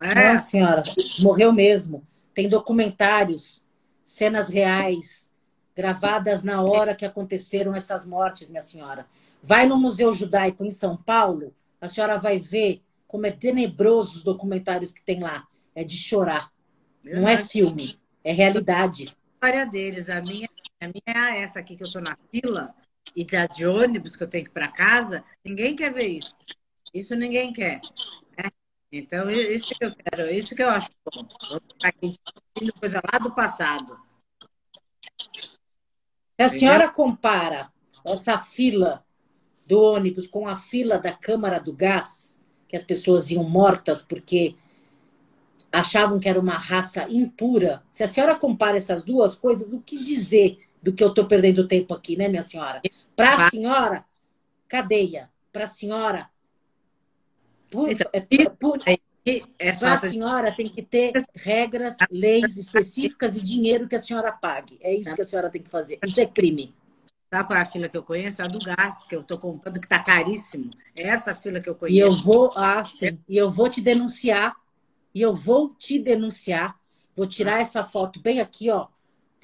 É. 0.00 0.32
Não, 0.32 0.38
senhora, 0.38 0.82
morreu 1.20 1.52
mesmo. 1.52 2.06
Tem 2.32 2.48
documentários, 2.48 3.63
cenas 4.04 4.48
reais, 4.48 5.30
gravadas 5.74 6.42
na 6.42 6.62
hora 6.62 6.94
que 6.94 7.04
aconteceram 7.04 7.74
essas 7.74 8.06
mortes, 8.06 8.48
minha 8.48 8.62
senhora. 8.62 9.06
Vai 9.42 9.66
no 9.66 9.76
Museu 9.76 10.12
Judaico 10.12 10.64
em 10.64 10.70
São 10.70 10.96
Paulo, 10.96 11.54
a 11.80 11.88
senhora 11.88 12.18
vai 12.18 12.38
ver 12.38 12.82
como 13.06 13.26
é 13.26 13.30
tenebroso 13.30 14.18
os 14.18 14.22
documentários 14.22 14.92
que 14.92 15.02
tem 15.04 15.20
lá. 15.20 15.46
É 15.74 15.82
de 15.82 15.96
chorar. 15.96 16.50
Eu 17.04 17.20
não 17.20 17.28
é 17.28 17.42
filme, 17.42 17.98
é 18.22 18.32
realidade. 18.32 19.04
A 19.04 19.46
história 19.46 19.66
deles, 19.66 20.08
a 20.08 20.20
minha, 20.20 20.48
a 20.80 20.86
minha 20.86 21.36
é 21.36 21.42
essa 21.42 21.58
aqui 21.58 21.76
que 21.76 21.82
eu 21.82 21.92
tô 21.92 22.00
na 22.00 22.16
fila 22.30 22.74
e 23.14 23.24
tá 23.24 23.46
de 23.46 23.66
ônibus 23.66 24.16
que 24.16 24.22
eu 24.22 24.28
tenho 24.28 24.44
que 24.44 24.50
ir 24.50 24.54
para 24.54 24.68
casa, 24.68 25.22
ninguém 25.44 25.76
quer 25.76 25.92
ver 25.92 26.06
isso. 26.06 26.34
Isso 26.92 27.14
ninguém 27.14 27.52
quer. 27.52 27.80
Então, 28.96 29.28
isso 29.28 29.74
que 29.74 29.84
eu 29.84 29.92
quero, 29.92 30.30
isso 30.30 30.54
que 30.54 30.62
eu 30.62 30.68
acho 30.70 30.88
bom. 31.04 31.26
Vou 31.50 31.60
ficar 31.60 31.88
aqui 31.88 32.10
discutindo 32.10 32.72
coisa 32.78 33.00
lá 33.12 33.18
do 33.18 33.34
passado. 33.34 33.98
Se 36.36 36.42
a 36.42 36.48
senhora 36.48 36.88
compara 36.88 37.72
essa 38.06 38.38
fila 38.38 39.04
do 39.66 39.82
ônibus 39.82 40.28
com 40.28 40.46
a 40.46 40.56
fila 40.56 40.96
da 40.96 41.12
Câmara 41.12 41.58
do 41.58 41.72
Gás, 41.72 42.40
que 42.68 42.76
as 42.76 42.84
pessoas 42.84 43.32
iam 43.32 43.42
mortas 43.42 44.04
porque 44.04 44.54
achavam 45.72 46.20
que 46.20 46.28
era 46.28 46.38
uma 46.38 46.56
raça 46.56 47.04
impura, 47.10 47.82
se 47.90 48.04
a 48.04 48.08
senhora 48.08 48.36
compara 48.36 48.76
essas 48.76 49.02
duas 49.02 49.34
coisas, 49.34 49.72
o 49.72 49.80
que 49.80 49.98
dizer 50.04 50.60
do 50.80 50.92
que 50.92 51.02
eu 51.02 51.08
estou 51.08 51.26
perdendo 51.26 51.66
tempo 51.66 51.92
aqui, 51.94 52.16
né, 52.16 52.28
minha 52.28 52.42
senhora? 52.42 52.80
Para 53.16 53.46
a 53.46 53.50
senhora, 53.50 54.04
cadeia. 54.68 55.32
Para 55.52 55.64
a 55.64 55.68
senhora, 55.68 56.30
então, 57.88 58.10
é, 58.12 58.92
é, 59.26 59.42
é 59.58 59.72
para 59.72 59.94
a 59.94 59.98
senhora 59.98 60.52
tem 60.52 60.68
que 60.68 60.82
ter 60.82 61.12
regras, 61.34 61.96
leis 62.10 62.56
específicas 62.56 63.36
e 63.36 63.44
dinheiro 63.44 63.88
que 63.88 63.96
a 63.96 63.98
senhora 63.98 64.32
pague. 64.32 64.78
É 64.80 64.94
isso 64.94 65.14
que 65.14 65.22
a 65.22 65.24
senhora 65.24 65.50
tem 65.50 65.62
que 65.62 65.70
fazer. 65.70 65.98
Isso 66.04 66.20
é 66.20 66.26
crime. 66.26 66.74
Sabe 67.32 67.48
qual 67.48 67.58
é 67.58 67.62
a 67.62 67.66
fila 67.66 67.88
que 67.88 67.96
eu 67.96 68.02
conheço? 68.02 68.42
A 68.42 68.46
do 68.46 68.58
gás, 68.58 69.06
que 69.06 69.16
eu 69.16 69.22
estou 69.22 69.38
comprando, 69.38 69.80
que 69.80 69.86
está 69.86 69.98
caríssimo. 69.98 70.70
É 70.94 71.08
essa 71.08 71.34
fila 71.34 71.60
que 71.60 71.68
eu 71.68 71.74
conheço. 71.74 71.96
E 71.96 72.00
eu 72.00 72.22
vou, 72.22 72.52
ah, 72.54 72.84
sim, 72.84 73.18
e 73.28 73.36
eu 73.36 73.50
vou 73.50 73.68
te 73.68 73.80
denunciar. 73.80 74.54
E 75.14 75.20
eu 75.20 75.34
vou 75.34 75.70
te 75.70 75.98
denunciar. 75.98 76.76
Vou 77.16 77.26
tirar 77.26 77.60
essa 77.60 77.84
foto 77.84 78.20
bem 78.20 78.40
aqui, 78.40 78.70
ó 78.70 78.88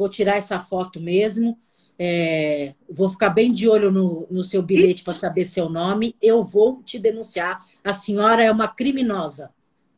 vou 0.00 0.08
tirar 0.08 0.38
essa 0.38 0.62
foto 0.62 0.98
mesmo. 0.98 1.58
É, 2.02 2.72
vou 2.88 3.10
ficar 3.10 3.28
bem 3.28 3.52
de 3.52 3.68
olho 3.68 3.90
no, 3.90 4.26
no 4.30 4.42
seu 4.42 4.62
bilhete 4.62 5.04
para 5.04 5.12
saber 5.12 5.44
seu 5.44 5.68
nome. 5.68 6.16
Eu 6.22 6.42
vou 6.42 6.82
te 6.82 6.98
denunciar. 6.98 7.62
A 7.84 7.92
senhora 7.92 8.42
é 8.42 8.50
uma 8.50 8.66
criminosa. 8.66 9.50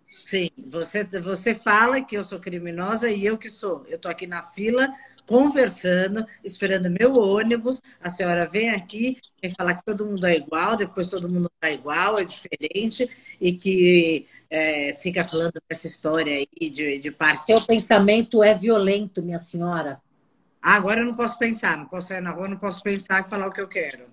Sim, 0.04 0.50
você, 0.66 1.04
você 1.04 1.54
fala 1.54 2.00
que 2.00 2.16
eu 2.16 2.25
sou 2.25 2.40
criminosa 2.40 3.09
e 3.09 3.25
eu 3.25 3.38
que 3.38 3.49
sou. 3.49 3.85
Eu 3.87 3.94
estou 3.94 4.11
aqui 4.11 4.26
na 4.26 4.42
fila 4.42 4.92
conversando, 5.28 6.26
esperando 6.42 6.90
meu 6.90 7.12
ônibus. 7.12 7.80
A 8.00 8.11
senhora 8.11 8.49
vem 8.50 8.71
aqui 8.71 9.18
e 9.40 9.49
fala 9.50 9.73
que 9.73 9.85
todo 9.85 10.04
mundo 10.04 10.26
é 10.26 10.35
igual, 10.37 10.75
depois 10.75 11.09
todo 11.09 11.28
mundo 11.28 11.49
é 11.62 11.73
igual, 11.73 12.18
é 12.18 12.25
diferente, 12.25 13.09
e 13.40 13.52
que 13.52 14.26
é, 14.50 14.92
fica 14.97 15.25
falando 15.25 15.52
dessa 15.71 15.87
história 15.87 16.35
aí 16.35 16.68
de, 16.68 16.99
de 16.99 17.11
parte. 17.12 17.47
Seu 17.47 17.64
pensamento 17.64 18.42
é 18.42 18.54
violento, 18.54 19.23
minha 19.23 19.38
senhora. 19.38 20.00
Ah, 20.62 20.76
agora 20.76 21.00
eu 21.00 21.07
não 21.07 21.14
posso 21.14 21.37
pensar, 21.38 21.76
não 21.76 21.87
posso 21.87 22.09
sair 22.09 22.21
na 22.21 22.31
rua, 22.31 22.47
não 22.47 22.57
posso 22.57 22.83
pensar 22.83 23.21
e 23.21 23.28
falar 23.28 23.49
o 23.49 23.52
que 23.52 23.61
eu 23.61 23.69
quero. 23.69 24.04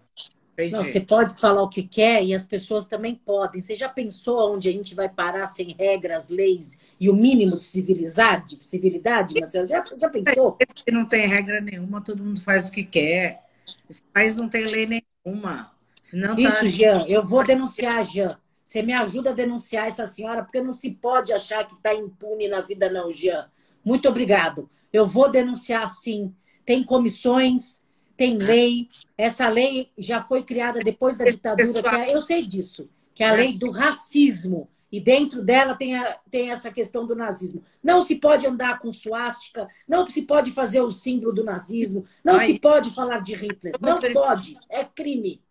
Entendi. 0.53 0.73
Não, 0.73 0.83
você 0.83 0.99
pode 0.99 1.39
falar 1.39 1.61
o 1.61 1.69
que 1.69 1.83
quer 1.83 2.23
e 2.23 2.33
as 2.33 2.45
pessoas 2.45 2.85
também 2.85 3.15
podem. 3.15 3.61
Você 3.61 3.75
já 3.75 3.87
pensou 3.87 4.53
onde 4.53 4.67
a 4.67 4.71
gente 4.71 4.93
vai 4.93 5.07
parar 5.07 5.47
sem 5.47 5.73
regras, 5.77 6.27
leis 6.27 6.95
e 6.99 7.09
o 7.09 7.15
mínimo 7.15 7.57
de 7.57 7.63
civilidade? 7.63 8.57
De 8.57 8.67
civilidade, 8.67 9.35
mas 9.39 9.51
já, 9.51 9.65
já 9.65 10.09
pensou? 10.09 10.57
Se 10.75 10.91
não 10.91 11.05
tem 11.05 11.27
regra 11.27 11.61
nenhuma, 11.61 12.03
todo 12.03 12.23
mundo 12.23 12.41
faz 12.41 12.67
o 12.67 12.71
que 12.71 12.83
quer. 12.83 13.45
Esse 13.89 14.03
país 14.13 14.35
não 14.35 14.49
tem 14.49 14.65
lei 14.65 14.85
nenhuma. 15.25 15.71
Senão 16.01 16.37
Isso, 16.37 16.59
tá... 16.59 16.65
Jean, 16.65 17.05
eu 17.07 17.23
vou 17.23 17.45
denunciar, 17.45 18.03
Jean. 18.03 18.37
Você 18.65 18.81
me 18.81 18.93
ajuda 18.93 19.29
a 19.29 19.33
denunciar 19.33 19.87
essa 19.87 20.05
senhora, 20.07 20.43
porque 20.43 20.61
não 20.61 20.73
se 20.73 20.91
pode 20.91 21.31
achar 21.31 21.65
que 21.65 21.73
está 21.73 21.93
impune 21.93 22.47
na 22.47 22.61
vida, 22.61 22.89
não, 22.89 23.11
Jean. 23.13 23.49
Muito 23.83 24.09
obrigado. 24.09 24.69
Eu 24.91 25.05
vou 25.05 25.29
denunciar 25.29 25.89
sim. 25.89 26.33
Tem 26.65 26.83
comissões, 26.83 27.83
tem 28.15 28.37
lei. 28.37 28.87
Essa 29.17 29.47
lei 29.47 29.91
já 29.97 30.23
foi 30.23 30.43
criada 30.43 30.79
depois 30.79 31.17
da 31.17 31.25
ditadura. 31.25 31.97
É, 31.97 32.15
eu 32.15 32.21
sei 32.21 32.45
disso, 32.45 32.89
que 33.13 33.23
é 33.23 33.29
a 33.29 33.33
lei 33.33 33.53
do 33.53 33.71
racismo. 33.71 34.69
E 34.91 34.99
dentro 34.99 35.43
dela 35.43 35.75
tem, 35.75 35.95
a, 35.95 36.17
tem 36.31 36.49
essa 36.49 36.71
questão 36.71 37.05
do 37.05 37.15
nazismo. 37.15 37.63
Não 37.81 38.01
se 38.01 38.15
pode 38.15 38.47
andar 38.47 38.79
com 38.79 38.91
suástica, 38.91 39.67
não 39.87 40.05
se 40.09 40.23
pode 40.23 40.51
fazer 40.51 40.81
o 40.81 40.91
símbolo 40.91 41.31
do 41.31 41.43
nazismo, 41.43 42.05
não 42.23 42.35
Ai. 42.35 42.47
se 42.47 42.59
pode 42.59 42.89
falar 42.93 43.19
de 43.19 43.35
Hitler. 43.35 43.75
Não 43.79 43.97
pode. 44.13 44.57
É 44.67 44.83
crime. 44.83 45.41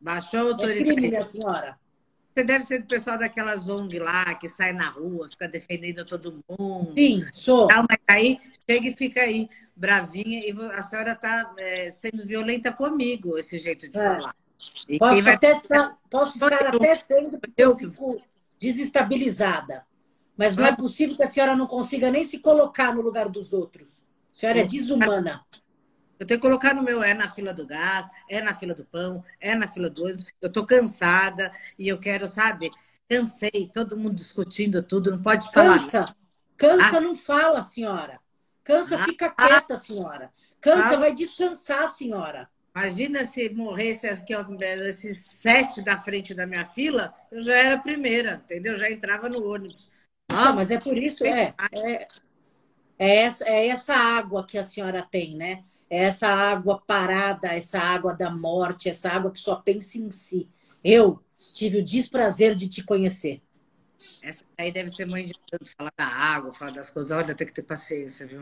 Baixou 0.00 0.40
a 0.40 0.42
autoridade. 0.52 0.90
É 0.90 0.94
crime, 0.94 1.08
minha 1.08 1.20
senhora. 1.20 1.76
Você 2.34 2.42
deve 2.42 2.64
ser 2.64 2.80
do 2.80 2.86
pessoal 2.86 3.16
daquela 3.16 3.54
ONG 3.54 4.00
lá, 4.00 4.34
que 4.34 4.48
sai 4.48 4.72
na 4.72 4.88
rua, 4.88 5.28
fica 5.28 5.46
defendendo 5.46 6.04
todo 6.04 6.42
mundo. 6.48 6.92
Sim, 6.96 7.24
sou. 7.32 7.68
Não, 7.68 7.86
mas 7.88 7.98
aí 8.08 8.40
chega 8.68 8.88
e 8.88 8.92
fica 8.92 9.20
aí, 9.20 9.48
bravinha, 9.76 10.40
e 10.40 10.52
a 10.72 10.82
senhora 10.82 11.12
está 11.12 11.54
é, 11.56 11.92
sendo 11.92 12.26
violenta 12.26 12.72
comigo, 12.72 13.38
esse 13.38 13.60
jeito 13.60 13.88
de 13.88 13.96
é. 13.96 14.18
falar. 14.18 14.34
E 14.88 14.98
posso, 14.98 15.30
até 15.30 15.52
estar, 15.52 15.96
posso 16.10 16.34
estar 16.34 16.60
eu, 16.60 16.68
até 16.76 16.94
sendo, 16.96 17.38
eu 17.56 17.76
fico 17.76 18.20
desestabilizada. 18.58 19.86
Mas 20.36 20.56
não 20.56 20.66
é 20.66 20.74
possível 20.74 21.16
que 21.16 21.22
a 21.22 21.28
senhora 21.28 21.54
não 21.54 21.68
consiga 21.68 22.10
nem 22.10 22.24
se 22.24 22.40
colocar 22.40 22.92
no 22.92 23.00
lugar 23.00 23.28
dos 23.28 23.52
outros. 23.52 24.02
A 24.32 24.36
senhora 24.36 24.60
é 24.60 24.64
desumana. 24.64 25.44
Eu 26.24 26.26
tenho 26.26 26.40
que 26.40 26.46
colocar 26.46 26.72
no 26.72 26.82
meu 26.82 27.02
é 27.02 27.12
na 27.12 27.28
fila 27.28 27.52
do 27.52 27.66
gás, 27.66 28.08
é 28.30 28.40
na 28.40 28.54
fila 28.54 28.74
do 28.74 28.82
pão, 28.82 29.22
é 29.38 29.54
na 29.54 29.68
fila 29.68 29.90
do 29.90 30.04
ônibus. 30.04 30.24
Eu 30.40 30.48
estou 30.48 30.64
cansada 30.64 31.52
e 31.78 31.86
eu 31.86 31.98
quero, 31.98 32.26
sabe? 32.26 32.70
Cansei, 33.06 33.70
todo 33.70 33.94
mundo 33.94 34.14
discutindo 34.14 34.82
tudo, 34.82 35.10
não 35.10 35.20
pode 35.20 35.52
falar. 35.52 35.78
Cansa, 35.78 36.04
cansa, 36.56 36.96
ah. 36.96 37.00
não 37.00 37.14
fala, 37.14 37.62
senhora. 37.62 38.18
Cansa, 38.64 38.96
ah. 38.96 39.04
fica 39.04 39.28
quieta, 39.28 39.76
senhora. 39.76 40.30
Cansa, 40.62 40.94
ah. 40.94 40.96
vai 40.96 41.12
descansar, 41.12 41.88
senhora. 41.90 42.48
Imagina 42.74 43.26
se 43.26 43.50
morresse 43.50 44.06
aqui, 44.06 44.32
esses 44.62 45.26
sete 45.26 45.82
da 45.82 45.98
frente 45.98 46.32
da 46.32 46.46
minha 46.46 46.64
fila, 46.64 47.14
eu 47.30 47.42
já 47.42 47.54
era 47.54 47.74
a 47.74 47.80
primeira, 47.80 48.40
entendeu? 48.42 48.78
Já 48.78 48.90
entrava 48.90 49.28
no 49.28 49.46
ônibus. 49.46 49.92
Ah, 50.30 50.54
mas 50.54 50.70
é 50.70 50.78
por 50.78 50.96
isso, 50.96 51.22
é, 51.22 51.54
é, 51.70 52.06
é, 52.98 53.16
essa, 53.16 53.46
é 53.46 53.68
essa 53.68 53.94
água 53.94 54.46
que 54.46 54.56
a 54.56 54.64
senhora 54.64 55.06
tem, 55.08 55.36
né? 55.36 55.62
Essa 55.88 56.28
água 56.28 56.80
parada, 56.86 57.48
essa 57.48 57.78
água 57.78 58.14
da 58.14 58.30
morte, 58.30 58.88
essa 58.88 59.10
água 59.10 59.30
que 59.30 59.40
só 59.40 59.56
pensa 59.56 59.98
em 59.98 60.10
si. 60.10 60.48
Eu 60.82 61.22
tive 61.52 61.78
o 61.78 61.84
desprazer 61.84 62.54
de 62.54 62.68
te 62.68 62.82
conhecer. 62.82 63.40
Essa 64.22 64.44
aí 64.58 64.72
deve 64.72 64.88
ser 64.88 65.06
mãe 65.06 65.24
de 65.24 65.32
tanto 65.50 65.70
falar 65.76 65.92
da 65.96 66.06
água, 66.06 66.52
falar 66.52 66.72
das 66.72 66.90
coisas. 66.90 67.16
Olha, 67.16 67.34
tem 67.34 67.46
que 67.46 67.52
ter 67.52 67.62
paciência, 67.62 68.26
viu? 68.26 68.40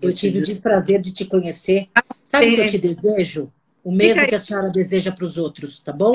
Vou 0.00 0.10
eu 0.10 0.14
tive 0.14 0.34
dizer... 0.34 0.44
o 0.44 0.46
desprazer 0.46 1.00
de 1.00 1.12
te 1.12 1.24
conhecer. 1.24 1.88
Sabe 2.24 2.52
o 2.52 2.54
que 2.54 2.60
eu 2.60 2.70
te 2.70 2.78
desejo? 2.78 3.52
O 3.82 3.92
mesmo 3.92 4.26
que 4.26 4.34
a 4.34 4.38
senhora 4.38 4.70
deseja 4.70 5.12
para 5.12 5.24
os 5.24 5.38
outros, 5.38 5.80
tá 5.80 5.92
bom? 5.92 6.12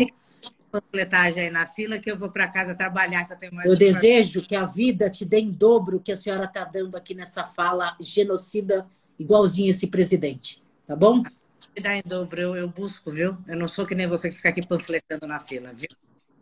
Panfletagem 0.72 1.44
aí 1.44 1.50
na 1.52 1.68
fila 1.68 2.00
que 2.00 2.10
eu 2.10 2.18
vou 2.18 2.30
para 2.30 2.48
casa 2.48 2.74
trabalhar, 2.74 3.26
que 3.26 3.34
eu 3.34 3.38
tenho 3.38 3.54
mais 3.54 3.70
Eu 3.70 3.76
desejo 3.76 4.42
que 4.42 4.56
a 4.56 4.66
vida 4.66 5.10
te 5.10 5.24
dê 5.24 5.40
em 5.40 5.52
dobro 5.52 5.98
o 5.98 6.00
que 6.00 6.12
a 6.12 6.18
senhora 6.18 6.46
está 6.46 6.66
dando 6.66 6.96
aqui 6.96 7.14
nessa 7.14 7.46
fala 7.46 7.96
genocida, 8.00 8.88
igualzinho 9.20 9.70
esse 9.70 9.88
presidente. 9.88 10.63
Tá 10.86 10.96
bom? 10.96 11.24
Me 11.76 11.82
dá 11.82 11.96
em 11.96 12.04
dobro, 12.06 12.42
eu, 12.42 12.56
eu 12.56 12.68
busco, 12.68 13.12
viu? 13.12 13.38
Eu 13.48 13.56
não 13.56 13.68
sou 13.68 13.86
que 13.86 13.96
nem 13.96 14.08
você 14.08 14.30
que 14.30 14.36
fica 14.36 14.50
aqui 14.50 14.66
panfletando 14.66 15.26
na 15.26 15.40
fila, 15.40 15.72
viu? 15.74 15.88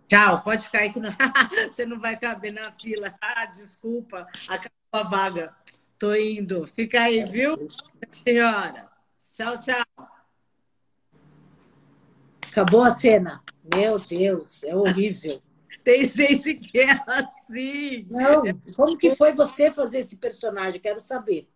Tchau, 0.07 0.41
pode 0.43 0.65
ficar 0.65 0.79
aí 0.79 0.91
que 0.91 0.99
não... 0.99 1.09
você 1.69 1.85
não 1.85 1.99
vai 1.99 2.17
caber 2.17 2.51
na 2.51 2.71
fila. 2.71 3.15
Ah, 3.21 3.45
desculpa, 3.45 4.27
acabou 4.47 4.71
a 4.91 5.03
vaga. 5.03 5.55
Tô 5.97 6.13
indo. 6.15 6.67
Fica 6.67 7.03
aí, 7.03 7.23
viu, 7.23 7.67
senhora? 8.25 8.89
Tchau, 9.33 9.57
tchau. 9.59 9.85
Acabou 12.49 12.83
a 12.83 12.91
cena. 12.91 13.41
Meu 13.73 13.99
Deus, 13.99 14.63
é 14.63 14.75
horrível. 14.75 15.41
Tem 15.83 16.03
gente 16.03 16.55
que 16.55 16.79
é 16.79 16.99
assim. 17.07 18.05
Não, 18.09 18.43
como 18.75 18.97
que 18.97 19.15
foi 19.15 19.33
você 19.33 19.71
fazer 19.71 19.99
esse 19.99 20.17
personagem? 20.17 20.81
Quero 20.81 20.99
saber. 20.99 21.47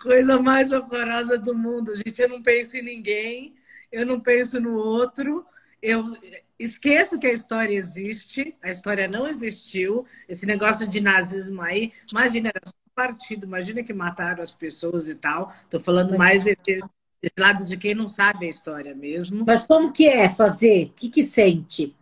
Coisa 0.00 0.40
mais 0.40 0.72
horrorosa 0.72 1.38
do 1.38 1.56
mundo, 1.56 1.94
gente. 1.96 2.20
Eu 2.20 2.28
não 2.28 2.42
penso 2.42 2.76
em 2.76 2.82
ninguém, 2.82 3.54
eu 3.90 4.06
não 4.06 4.20
penso 4.20 4.60
no 4.60 4.74
outro. 4.74 5.44
Eu 5.80 6.16
esqueço 6.58 7.18
que 7.18 7.26
a 7.26 7.32
história 7.32 7.72
existe, 7.72 8.56
a 8.62 8.70
história 8.70 9.06
não 9.06 9.26
existiu. 9.26 10.04
Esse 10.28 10.44
negócio 10.46 10.86
de 10.86 11.00
nazismo 11.00 11.62
aí, 11.62 11.92
imagina, 12.10 12.48
era 12.48 12.60
só 12.64 12.72
um 12.74 12.94
partido, 12.94 13.46
imagina 13.46 13.82
que 13.82 13.92
mataram 13.92 14.42
as 14.42 14.52
pessoas 14.52 15.08
e 15.08 15.14
tal. 15.14 15.52
Estou 15.64 15.80
falando 15.80 16.18
mais 16.18 16.44
de, 16.44 16.56
desse 16.64 17.34
lado 17.38 17.64
de 17.64 17.76
quem 17.76 17.94
não 17.94 18.08
sabe 18.08 18.46
a 18.46 18.48
história 18.48 18.94
mesmo. 18.94 19.44
Mas 19.46 19.64
como 19.64 19.92
que 19.92 20.08
é 20.08 20.28
fazer? 20.28 20.86
O 20.86 20.92
que, 20.94 21.08
que 21.08 21.22
sente? 21.22 21.94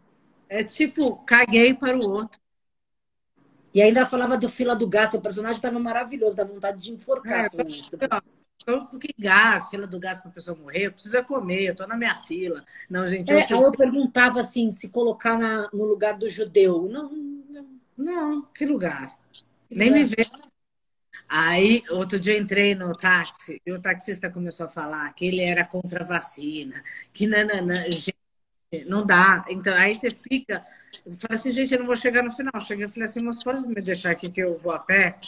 É 0.49 0.63
tipo, 0.63 1.17
caguei 1.27 1.75
para 1.75 1.99
o 1.99 2.09
outro. 2.09 2.41
E 3.77 3.83
ainda 3.83 4.07
falava 4.07 4.39
do 4.39 4.49
fila 4.49 4.75
do 4.75 4.89
gás, 4.89 5.11
seu 5.11 5.21
personagem 5.21 5.57
estava 5.59 5.79
maravilhoso, 5.79 6.35
dá 6.35 6.45
vontade 6.45 6.81
de 6.81 6.95
enforcar. 6.95 7.45
É, 7.45 7.49
então, 8.63 8.87
que 8.99 9.15
gás, 9.19 9.69
fila 9.69 9.87
do 9.87 10.01
gás 10.01 10.17
para 10.17 10.31
a 10.31 10.33
pessoa 10.33 10.57
morrer, 10.57 10.87
eu 10.87 10.93
preciso 10.93 11.23
comer, 11.25 11.63
eu 11.65 11.73
estou 11.73 11.87
na 11.87 11.95
minha 11.95 12.15
fila. 12.15 12.65
Não, 12.89 13.07
gente. 13.07 13.31
É, 13.31 13.47
eu, 13.51 13.61
eu 13.61 13.71
perguntava 13.71 14.41
assim, 14.41 14.73
se 14.73 14.89
colocar 14.89 15.39
na, 15.39 15.69
no 15.75 15.85
lugar 15.85 16.17
do 16.17 16.27
judeu. 16.27 16.89
Não, 16.89 17.11
não, 17.11 17.67
não 17.99 18.43
que 18.55 18.65
lugar? 18.65 19.15
Que 19.69 19.75
Nem 19.75 19.91
lugar? 19.91 20.01
me 20.01 20.07
vê 20.07 20.27
Aí, 21.29 21.83
outro 21.91 22.19
dia 22.19 22.39
entrei 22.39 22.75
no 22.75 22.97
táxi 22.97 23.61
e 23.67 23.73
o 23.73 23.79
taxista 23.79 24.31
começou 24.31 24.65
a 24.65 24.71
falar 24.71 25.13
que 25.13 25.27
ele 25.27 25.43
era 25.43 25.67
contra 25.67 26.03
a 26.03 26.07
vacina, 26.07 26.83
que 27.13 27.27
nananã, 27.27 27.91
gente, 27.91 28.17
não 28.87 29.05
dá. 29.05 29.45
Então, 29.49 29.75
aí 29.75 29.95
você 29.95 30.11
fica, 30.11 30.65
fala 31.19 31.35
assim, 31.35 31.53
gente, 31.53 31.73
eu 31.73 31.81
não 31.81 31.87
vou 31.87 31.97
chegar 31.97 32.23
no 32.23 32.33
final. 32.33 32.61
Cheguei 32.61 32.87
e 32.87 32.89
falei 32.89 33.09
assim, 33.09 33.23
mas 33.23 33.43
pode 33.43 33.67
me 33.67 33.81
deixar 33.81 34.11
aqui 34.11 34.31
que 34.31 34.41
eu 34.41 34.59
vou 34.59 34.73
a 34.73 34.79
pé? 34.79 35.19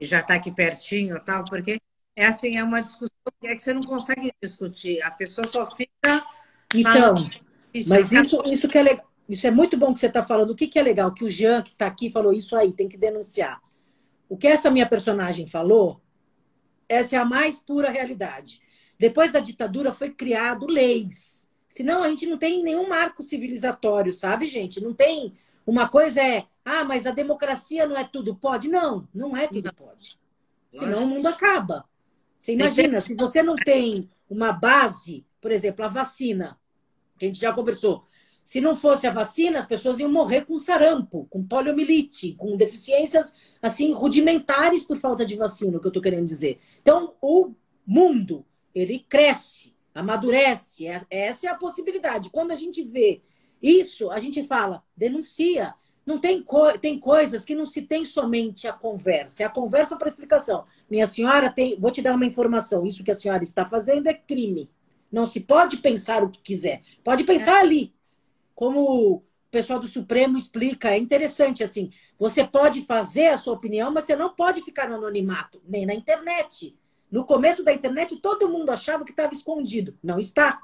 E 0.00 0.04
já 0.04 0.20
está 0.20 0.34
aqui 0.34 0.50
pertinho 0.50 1.20
tal, 1.24 1.44
porque 1.44 1.80
é 2.16 2.26
assim, 2.26 2.56
é 2.56 2.64
uma 2.64 2.80
discussão 2.80 3.12
é 3.44 3.54
que 3.54 3.62
você 3.62 3.72
não 3.72 3.82
consegue 3.82 4.32
discutir. 4.42 5.02
A 5.02 5.10
pessoa 5.10 5.46
só 5.46 5.70
fica. 5.74 6.24
Então, 6.74 7.14
mas 7.86 8.12
isso, 8.12 8.40
isso 8.46 8.68
que 8.68 8.78
é 8.78 8.82
legal. 8.82 9.06
Isso 9.28 9.46
é 9.46 9.50
muito 9.50 9.76
bom 9.76 9.94
que 9.94 10.00
você 10.00 10.06
está 10.06 10.22
falando. 10.22 10.50
O 10.50 10.54
que, 10.54 10.66
que 10.66 10.78
é 10.78 10.82
legal? 10.82 11.12
Que 11.12 11.24
o 11.24 11.30
Jean, 11.30 11.62
que 11.62 11.70
está 11.70 11.86
aqui, 11.86 12.10
falou 12.10 12.32
isso 12.32 12.56
aí, 12.56 12.72
tem 12.72 12.88
que 12.88 12.96
denunciar. 12.96 13.60
O 14.28 14.36
que 14.36 14.46
essa 14.46 14.70
minha 14.70 14.86
personagem 14.86 15.46
falou, 15.46 16.02
essa 16.88 17.16
é 17.16 17.18
a 17.18 17.24
mais 17.24 17.58
pura 17.58 17.90
realidade. 17.90 18.60
Depois 18.98 19.32
da 19.32 19.40
ditadura 19.40 19.92
foi 19.92 20.10
criado 20.10 20.66
leis. 20.66 21.41
Senão 21.72 22.02
a 22.02 22.08
gente 22.10 22.26
não 22.26 22.36
tem 22.36 22.62
nenhum 22.62 22.86
marco 22.86 23.22
civilizatório, 23.22 24.12
sabe, 24.12 24.46
gente? 24.46 24.78
Não 24.78 24.92
tem. 24.92 25.32
Uma 25.66 25.88
coisa 25.88 26.20
é, 26.20 26.44
ah, 26.62 26.84
mas 26.84 27.06
a 27.06 27.12
democracia 27.12 27.86
não 27.86 27.96
é 27.96 28.04
tudo 28.04 28.36
pode. 28.36 28.68
Não, 28.68 29.08
não 29.14 29.34
é 29.34 29.46
tudo 29.48 29.72
pode. 29.72 30.18
Senão 30.70 31.04
o 31.04 31.06
mundo 31.06 31.28
acaba. 31.28 31.86
Você 32.38 32.52
imagina, 32.52 33.00
se 33.00 33.14
você 33.14 33.42
não 33.42 33.54
tem 33.54 34.06
uma 34.28 34.52
base, 34.52 35.24
por 35.40 35.50
exemplo, 35.50 35.82
a 35.82 35.88
vacina, 35.88 36.60
que 37.18 37.24
a 37.24 37.28
gente 37.28 37.40
já 37.40 37.54
conversou. 37.54 38.04
Se 38.44 38.60
não 38.60 38.76
fosse 38.76 39.06
a 39.06 39.10
vacina, 39.10 39.58
as 39.58 39.64
pessoas 39.64 39.98
iam 39.98 40.12
morrer 40.12 40.44
com 40.44 40.58
sarampo, 40.58 41.26
com 41.30 41.42
poliomielite, 41.42 42.34
com 42.34 42.54
deficiências 42.54 43.32
assim 43.62 43.94
rudimentares 43.94 44.84
por 44.84 44.98
falta 44.98 45.24
de 45.24 45.36
vacina, 45.36 45.78
o 45.78 45.80
que 45.80 45.86
eu 45.86 45.88
estou 45.90 46.02
querendo 46.02 46.26
dizer. 46.26 46.60
Então, 46.82 47.14
o 47.22 47.54
mundo, 47.86 48.44
ele 48.74 48.98
cresce, 49.08 49.71
amadurece. 49.94 50.86
É, 50.86 51.02
essa 51.10 51.46
é 51.46 51.50
a 51.50 51.54
possibilidade. 51.54 52.30
Quando 52.30 52.52
a 52.52 52.56
gente 52.56 52.82
vê 52.82 53.22
isso, 53.62 54.10
a 54.10 54.18
gente 54.18 54.46
fala, 54.46 54.82
denuncia. 54.96 55.74
Não 56.04 56.18
tem, 56.18 56.42
co 56.42 56.76
tem 56.78 56.98
coisas 56.98 57.44
que 57.44 57.54
não 57.54 57.64
se 57.64 57.82
tem 57.82 58.04
somente 58.04 58.66
a 58.66 58.72
conversa, 58.72 59.44
é 59.44 59.46
a 59.46 59.50
conversa 59.50 59.96
para 59.96 60.08
explicação. 60.08 60.64
Minha 60.90 61.06
senhora 61.06 61.48
tem, 61.48 61.78
vou 61.78 61.92
te 61.92 62.02
dar 62.02 62.16
uma 62.16 62.26
informação, 62.26 62.84
isso 62.84 63.04
que 63.04 63.10
a 63.12 63.14
senhora 63.14 63.44
está 63.44 63.64
fazendo 63.64 64.08
é 64.08 64.14
crime. 64.14 64.68
Não 65.12 65.26
se 65.26 65.40
pode 65.40 65.76
pensar 65.76 66.24
o 66.24 66.28
que 66.28 66.40
quiser. 66.40 66.82
Pode 67.04 67.22
pensar 67.22 67.58
é. 67.58 67.60
ali, 67.60 67.94
como 68.52 68.80
o 68.80 69.22
pessoal 69.48 69.78
do 69.78 69.86
Supremo 69.86 70.36
explica, 70.36 70.90
é 70.90 70.98
interessante 70.98 71.62
assim. 71.62 71.92
Você 72.18 72.42
pode 72.42 72.82
fazer 72.82 73.28
a 73.28 73.38
sua 73.38 73.54
opinião, 73.54 73.92
mas 73.92 74.04
você 74.04 74.16
não 74.16 74.34
pode 74.34 74.62
ficar 74.62 74.88
no 74.88 74.96
anonimato, 74.96 75.62
nem 75.64 75.86
na 75.86 75.94
internet. 75.94 76.76
No 77.12 77.26
começo 77.26 77.62
da 77.62 77.74
internet, 77.74 78.16
todo 78.16 78.48
mundo 78.48 78.70
achava 78.70 79.04
que 79.04 79.10
estava 79.10 79.34
escondido. 79.34 79.94
Não 80.02 80.18
está. 80.18 80.62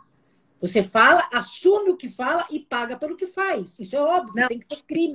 Você 0.63 0.83
fala, 0.83 1.29
assume 1.31 1.91
o 1.91 1.97
que 1.97 2.09
fala 2.09 2.47
e 2.51 2.61
paga 2.61 2.97
pelo 2.97 3.17
que 3.17 3.27
faz. 3.27 3.79
Isso 3.79 3.95
é 3.95 4.01
óbvio, 4.01 4.35
não, 4.35 4.49
tem 4.49 4.59
que 4.59 4.67
ter 4.67 4.83
crime. 4.83 5.13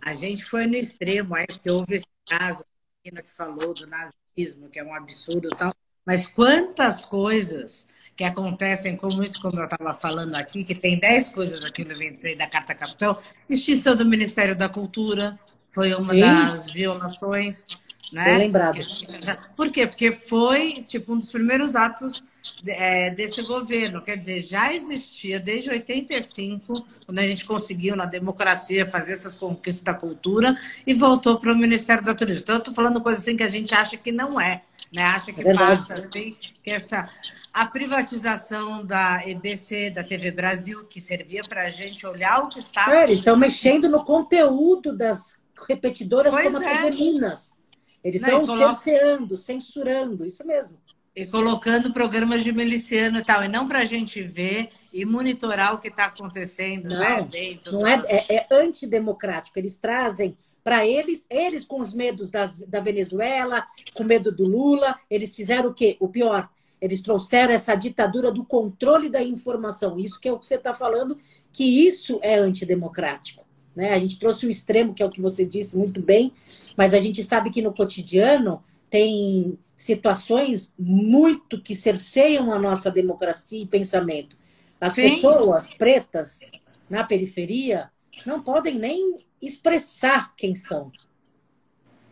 A 0.00 0.14
gente 0.14 0.44
foi 0.44 0.68
no 0.68 0.76
extremo, 0.76 1.34
aí 1.34 1.46
que 1.48 1.68
houve 1.68 1.96
esse 1.96 2.06
caso 2.24 2.64
que 3.02 3.12
falou 3.24 3.74
do 3.74 3.88
nazismo, 3.88 4.68
que 4.68 4.78
é 4.78 4.84
um 4.84 4.94
absurdo 4.94 5.48
e 5.52 5.56
tal. 5.56 5.74
Mas 6.06 6.28
quantas 6.28 7.04
coisas 7.04 7.88
que 8.16 8.22
acontecem, 8.22 8.96
como 8.96 9.24
isso, 9.24 9.42
como 9.42 9.58
eu 9.58 9.64
estava 9.64 9.92
falando 9.92 10.36
aqui, 10.36 10.62
que 10.62 10.76
tem 10.76 11.00
10 11.00 11.30
coisas 11.30 11.64
aqui 11.64 11.84
no 11.84 11.94
da 12.36 12.46
Carta 12.46 12.72
Capital, 12.72 13.20
extinção 13.50 13.96
do 13.96 14.06
Ministério 14.06 14.56
da 14.56 14.68
Cultura, 14.68 15.36
foi 15.70 15.92
uma 15.92 16.14
Sim. 16.14 16.20
das 16.20 16.72
violações, 16.72 17.66
né? 18.12 18.38
lembrado. 18.38 18.78
Por 19.56 19.70
quê? 19.70 19.86
Porque 19.86 20.12
foi, 20.12 20.84
tipo, 20.86 21.12
um 21.12 21.18
dos 21.18 21.30
primeiros 21.30 21.74
atos 21.74 22.24
é, 22.66 23.10
desse 23.10 23.42
governo. 23.42 24.02
Quer 24.02 24.16
dizer, 24.16 24.42
já 24.42 24.72
existia 24.72 25.40
desde 25.40 25.70
85, 25.70 26.72
quando 27.04 27.18
a 27.18 27.26
gente 27.26 27.44
conseguiu 27.44 27.96
na 27.96 28.06
democracia 28.06 28.88
fazer 28.88 29.12
essas 29.12 29.36
conquistas 29.36 29.82
da 29.82 29.94
cultura 29.94 30.56
e 30.86 30.94
voltou 30.94 31.38
para 31.38 31.52
o 31.52 31.56
Ministério 31.56 32.04
da 32.04 32.14
Turismo. 32.14 32.42
Então, 32.42 32.54
eu 32.56 32.60
estou 32.60 32.74
falando 32.74 33.00
coisa 33.00 33.18
assim 33.18 33.36
que 33.36 33.42
a 33.42 33.50
gente 33.50 33.74
acha 33.74 33.96
que 33.96 34.12
não 34.12 34.40
é, 34.40 34.62
né? 34.92 35.02
Acha 35.02 35.32
que 35.32 35.40
é 35.40 35.52
passa 35.52 35.94
assim, 35.94 36.36
que 36.62 36.70
essa 36.70 37.08
a 37.52 37.64
privatização 37.64 38.84
da 38.84 39.26
EBC, 39.26 39.88
da 39.88 40.04
TV 40.04 40.30
Brasil, 40.30 40.84
que 40.84 41.00
servia 41.00 41.42
para 41.42 41.62
a 41.62 41.70
gente 41.70 42.06
olhar 42.06 42.40
o 42.40 42.48
que 42.48 42.58
estava. 42.58 42.96
É, 42.96 43.04
eles 43.04 43.16
estão 43.16 43.34
mexendo 43.34 43.88
no 43.88 44.04
conteúdo 44.04 44.94
das 44.94 45.38
repetidoras 45.66 46.34
pois 46.34 46.52
como 46.52 46.62
é. 46.62 46.72
a 46.72 46.82
TV 46.82 46.90
Minas. 46.90 47.58
Eles 48.02 48.22
estão 48.22 48.44
coloca... 48.44 48.74
cerceando, 48.74 49.36
censurando, 49.36 50.24
isso 50.24 50.46
mesmo. 50.46 50.78
E 51.14 51.26
colocando 51.26 51.92
programas 51.92 52.44
de 52.44 52.52
miliciano 52.52 53.18
e 53.18 53.24
tal, 53.24 53.42
e 53.42 53.48
não 53.48 53.66
para 53.66 53.78
a 53.78 53.84
gente 53.84 54.22
ver 54.22 54.68
e 54.92 55.04
monitorar 55.04 55.74
o 55.74 55.78
que 55.78 55.88
está 55.88 56.04
acontecendo 56.04 56.90
não, 56.90 56.98
né, 56.98 57.22
dentro. 57.22 57.72
Não 57.72 57.86
é, 57.86 58.02
é, 58.06 58.34
é 58.34 58.46
antidemocrático. 58.50 59.58
Eles 59.58 59.76
trazem 59.76 60.36
para 60.62 60.84
eles, 60.84 61.24
eles 61.30 61.64
com 61.64 61.80
os 61.80 61.94
medos 61.94 62.28
das, 62.28 62.58
da 62.58 62.80
Venezuela, 62.80 63.64
com 63.94 64.02
medo 64.02 64.34
do 64.34 64.42
Lula, 64.42 64.98
eles 65.08 65.34
fizeram 65.34 65.70
o 65.70 65.72
quê? 65.72 65.96
O 66.00 66.08
pior, 66.08 66.50
eles 66.80 67.00
trouxeram 67.00 67.54
essa 67.54 67.74
ditadura 67.76 68.32
do 68.32 68.44
controle 68.44 69.08
da 69.08 69.22
informação. 69.22 69.96
Isso 69.96 70.20
que 70.20 70.28
é 70.28 70.32
o 70.32 70.38
que 70.40 70.48
você 70.48 70.56
está 70.56 70.74
falando, 70.74 71.16
que 71.52 71.86
isso 71.86 72.18
é 72.20 72.34
antidemocrático. 72.34 73.45
Né? 73.76 73.92
A 73.92 73.98
gente 73.98 74.18
trouxe 74.18 74.46
o 74.46 74.50
extremo, 74.50 74.94
que 74.94 75.02
é 75.02 75.06
o 75.06 75.10
que 75.10 75.20
você 75.20 75.44
disse 75.44 75.76
muito 75.76 76.00
bem, 76.00 76.32
mas 76.74 76.94
a 76.94 76.98
gente 76.98 77.22
sabe 77.22 77.50
que 77.50 77.60
no 77.60 77.74
cotidiano 77.74 78.64
tem 78.88 79.58
situações 79.76 80.72
muito 80.78 81.60
que 81.60 81.74
cerceiam 81.74 82.50
a 82.50 82.58
nossa 82.58 82.90
democracia 82.90 83.62
e 83.62 83.66
pensamento. 83.66 84.38
As 84.80 84.94
Sim. 84.94 85.02
pessoas 85.02 85.74
pretas 85.74 86.50
na 86.90 87.04
periferia 87.04 87.90
não 88.24 88.42
podem 88.42 88.76
nem 88.78 89.18
expressar 89.42 90.34
quem 90.34 90.54
são. 90.54 90.90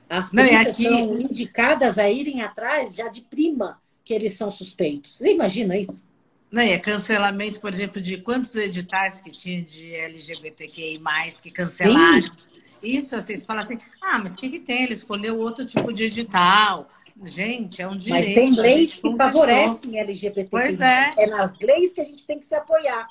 As 0.09 0.31
pessoas 0.31 0.66
aqui... 0.66 0.85
são 0.85 1.18
indicadas 1.18 1.98
a 1.98 2.11
irem 2.11 2.42
atrás 2.42 2.94
já 2.94 3.09
de 3.09 3.22
prima 3.22 3.81
que 4.05 4.12
eles 4.12 4.35
são 4.35 4.50
suspeitos. 4.50 5.16
Você 5.16 5.33
imagina 5.33 5.79
isso? 5.79 6.07
Não, 6.55 6.62
é 6.62 6.79
cancelamento, 6.79 7.61
por 7.61 7.75
exemplo, 7.75 8.01
de 8.01 8.17
quantos 8.19 8.55
editais 8.55 9.19
que 9.19 9.29
tinha 9.29 9.61
de 9.61 9.93
LGBTQI, 9.93 11.01
que 11.43 11.51
cancelaram. 11.51 12.23
Sim. 12.23 12.61
Isso, 12.81 13.17
assim, 13.17 13.37
você 13.37 13.45
fala 13.45 13.62
assim, 13.62 13.77
ah, 14.01 14.21
mas 14.21 14.35
o 14.35 14.37
que, 14.37 14.49
que 14.49 14.61
tem? 14.61 14.85
Ele 14.85 14.95
escolheu 14.95 15.37
outro 15.40 15.67
tipo 15.67 15.93
de 15.93 16.05
edital. 16.05 16.88
Gente, 17.25 17.83
é 17.83 17.88
um 17.88 17.97
direito. 17.97 18.25
Mas 18.25 18.35
tem 18.35 18.55
leis 18.55 18.95
que 18.95 19.17
favorecem 19.17 19.99
LGBTQI. 19.99 20.49
Pois 20.49 20.81
é. 20.81 21.12
É 21.19 21.27
nas 21.27 21.59
leis 21.59 21.93
que 21.93 22.01
a 22.01 22.05
gente 22.05 22.25
tem 22.25 22.38
que 22.38 22.47
se 22.47 22.55
apoiar. 22.55 23.09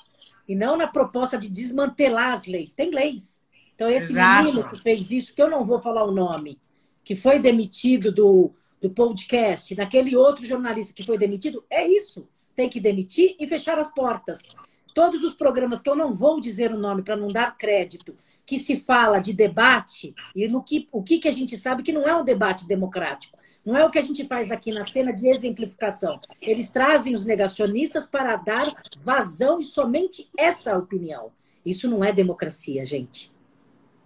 E 0.48 0.56
não 0.56 0.78
na 0.78 0.88
proposta 0.88 1.38
de 1.38 1.50
desmantelar 1.50 2.32
as 2.32 2.46
leis. 2.46 2.74
Tem 2.74 2.92
leis. 2.92 3.44
Então, 3.76 3.90
esse 3.90 4.14
Exato. 4.14 4.46
menino 4.46 4.70
que 4.70 4.80
fez 4.80 5.12
isso, 5.12 5.36
que 5.36 5.42
eu 5.42 5.50
não 5.50 5.66
vou 5.66 5.82
falar 5.82 6.06
o 6.06 6.12
nome, 6.12 6.58
que 7.04 7.14
foi 7.14 7.40
demitido 7.40 8.10
do, 8.10 8.54
do 8.82 8.90
podcast, 8.90 9.76
daquele 9.76 10.16
outro 10.16 10.46
jornalista 10.46 10.94
que 10.94 11.04
foi 11.04 11.18
demitido, 11.18 11.62
é 11.70 11.86
isso. 11.86 12.26
Tem 12.56 12.70
que 12.70 12.80
demitir 12.80 13.36
e 13.40 13.48
fechar 13.48 13.80
as 13.80 13.94
portas. 13.94 14.48
Todos 14.94 15.24
os 15.24 15.34
programas 15.34 15.82
que 15.82 15.90
eu 15.90 15.96
não 15.96 16.14
vou 16.14 16.40
dizer 16.40 16.72
o 16.72 16.78
nome 16.78 17.02
para 17.02 17.16
não 17.16 17.30
dar 17.30 17.58
crédito, 17.58 18.16
que 18.46 18.60
se 18.60 18.80
fala 18.80 19.20
de 19.20 19.34
debate, 19.34 20.14
e 20.36 20.48
no 20.48 20.62
que, 20.62 20.88
o 20.92 21.02
que, 21.02 21.18
que 21.18 21.28
a 21.28 21.32
gente 21.32 21.58
sabe 21.58 21.82
que 21.82 21.92
não 21.92 22.08
é 22.08 22.16
um 22.16 22.24
debate 22.24 22.68
democrático. 22.68 23.38
Não 23.66 23.78
é 23.78 23.86
o 23.86 23.90
que 23.90 23.98
a 23.98 24.02
gente 24.02 24.26
faz 24.26 24.52
aqui 24.52 24.72
na 24.72 24.86
cena 24.86 25.14
de 25.14 25.28
exemplificação. 25.30 26.20
Eles 26.42 26.70
trazem 26.70 27.14
os 27.14 27.26
negacionistas 27.26 28.06
para 28.06 28.36
dar 28.36 28.74
vazão 28.98 29.62
e 29.62 29.66
somente 29.66 30.30
essa 30.38 30.78
opinião. 30.78 31.32
Isso 31.66 31.90
não 31.90 32.04
é 32.04 32.12
democracia, 32.12 32.86
gente. 32.86 33.32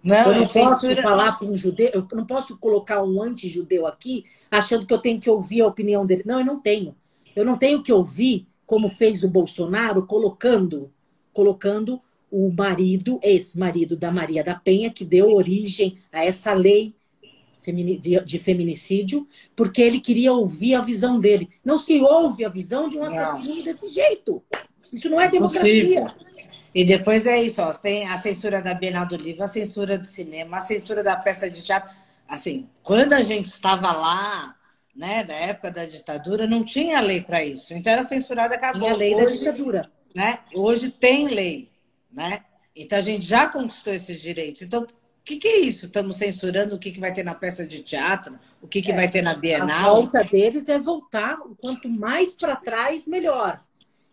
Não, 0.02 0.32
eu 0.32 0.34
não 0.34 0.46
posso 0.46 0.80
censura... 0.80 1.02
falar 1.02 1.36
para 1.36 1.46
um 1.48 1.56
judeu, 1.56 1.90
eu 1.92 2.06
não 2.12 2.24
posso 2.24 2.56
colocar 2.56 3.02
um 3.02 3.20
anti-judeu 3.20 3.84
aqui 3.84 4.24
achando 4.48 4.86
que 4.86 4.94
eu 4.94 4.98
tenho 4.98 5.18
que 5.18 5.28
ouvir 5.28 5.62
a 5.62 5.66
opinião 5.66 6.06
dele. 6.06 6.22
Não, 6.24 6.38
eu 6.38 6.46
não 6.46 6.60
tenho. 6.60 6.94
Eu 7.38 7.44
não 7.44 7.56
tenho 7.56 7.84
que 7.84 7.92
ouvir, 7.92 8.48
como 8.66 8.88
fez 8.88 9.22
o 9.22 9.28
Bolsonaro, 9.28 10.04
colocando, 10.04 10.92
colocando 11.32 12.02
o 12.28 12.50
marido, 12.50 13.20
ex-marido 13.22 13.96
da 13.96 14.10
Maria 14.10 14.42
da 14.42 14.56
Penha, 14.56 14.90
que 14.90 15.04
deu 15.04 15.30
origem 15.30 15.98
a 16.10 16.24
essa 16.24 16.52
lei 16.52 16.96
de 18.24 18.38
feminicídio, 18.40 19.28
porque 19.54 19.80
ele 19.80 20.00
queria 20.00 20.32
ouvir 20.32 20.74
a 20.74 20.80
visão 20.80 21.20
dele. 21.20 21.48
Não 21.64 21.78
se 21.78 22.00
ouve 22.00 22.44
a 22.44 22.48
visão 22.48 22.88
de 22.88 22.98
um 22.98 23.04
assassino 23.04 23.54
não. 23.54 23.62
desse 23.62 23.88
jeito. 23.90 24.42
Isso 24.92 25.08
não 25.08 25.20
é 25.20 25.28
democracia. 25.28 26.06
E 26.74 26.84
depois 26.84 27.24
é 27.24 27.40
isso, 27.40 27.62
ó, 27.62 27.72
tem 27.72 28.08
a 28.08 28.16
censura 28.18 28.60
da 28.60 28.74
Bienal 28.74 29.06
do 29.06 29.16
Livro, 29.16 29.44
a 29.44 29.46
censura 29.46 29.96
do 29.96 30.06
cinema, 30.06 30.56
a 30.56 30.60
censura 30.60 31.04
da 31.04 31.14
peça 31.14 31.48
de 31.48 31.62
teatro. 31.62 31.94
Assim, 32.26 32.68
quando 32.82 33.12
a 33.12 33.20
gente 33.20 33.46
estava 33.46 33.92
lá, 33.92 34.57
né, 34.98 35.22
da 35.22 35.34
época 35.34 35.70
da 35.70 35.86
ditadura, 35.86 36.44
não 36.48 36.64
tinha 36.64 37.00
lei 37.00 37.20
para 37.20 37.44
isso. 37.44 37.72
Então 37.72 37.92
era 37.92 38.02
censurada, 38.02 38.56
acabou. 38.56 38.82
Tinha 38.82 38.96
lei 38.96 39.14
Hoje, 39.14 39.44
da 39.44 39.52
ditadura. 39.52 39.90
Né? 40.12 40.40
Hoje 40.52 40.90
tem 40.90 41.28
lei, 41.28 41.70
né? 42.10 42.40
Então 42.74 42.98
a 42.98 43.00
gente 43.00 43.24
já 43.24 43.46
conquistou 43.46 43.94
esses 43.94 44.20
direitos. 44.20 44.62
Então, 44.62 44.82
o 44.82 44.86
que, 45.24 45.36
que 45.36 45.46
é 45.46 45.60
isso? 45.60 45.86
Estamos 45.86 46.16
censurando 46.16 46.74
o 46.74 46.78
que, 46.80 46.90
que 46.90 46.98
vai 46.98 47.12
ter 47.12 47.22
na 47.22 47.34
peça 47.34 47.64
de 47.64 47.80
teatro, 47.80 48.36
o 48.60 48.66
que, 48.66 48.82
que 48.82 48.90
é, 48.90 48.96
vai 48.96 49.08
ter 49.08 49.22
na 49.22 49.34
Bienal. 49.34 49.68
A 49.70 50.00
volta 50.00 50.24
deles 50.24 50.68
é 50.68 50.80
voltar, 50.80 51.38
quanto 51.60 51.88
mais 51.88 52.34
para 52.34 52.56
trás, 52.56 53.06
melhor. 53.06 53.60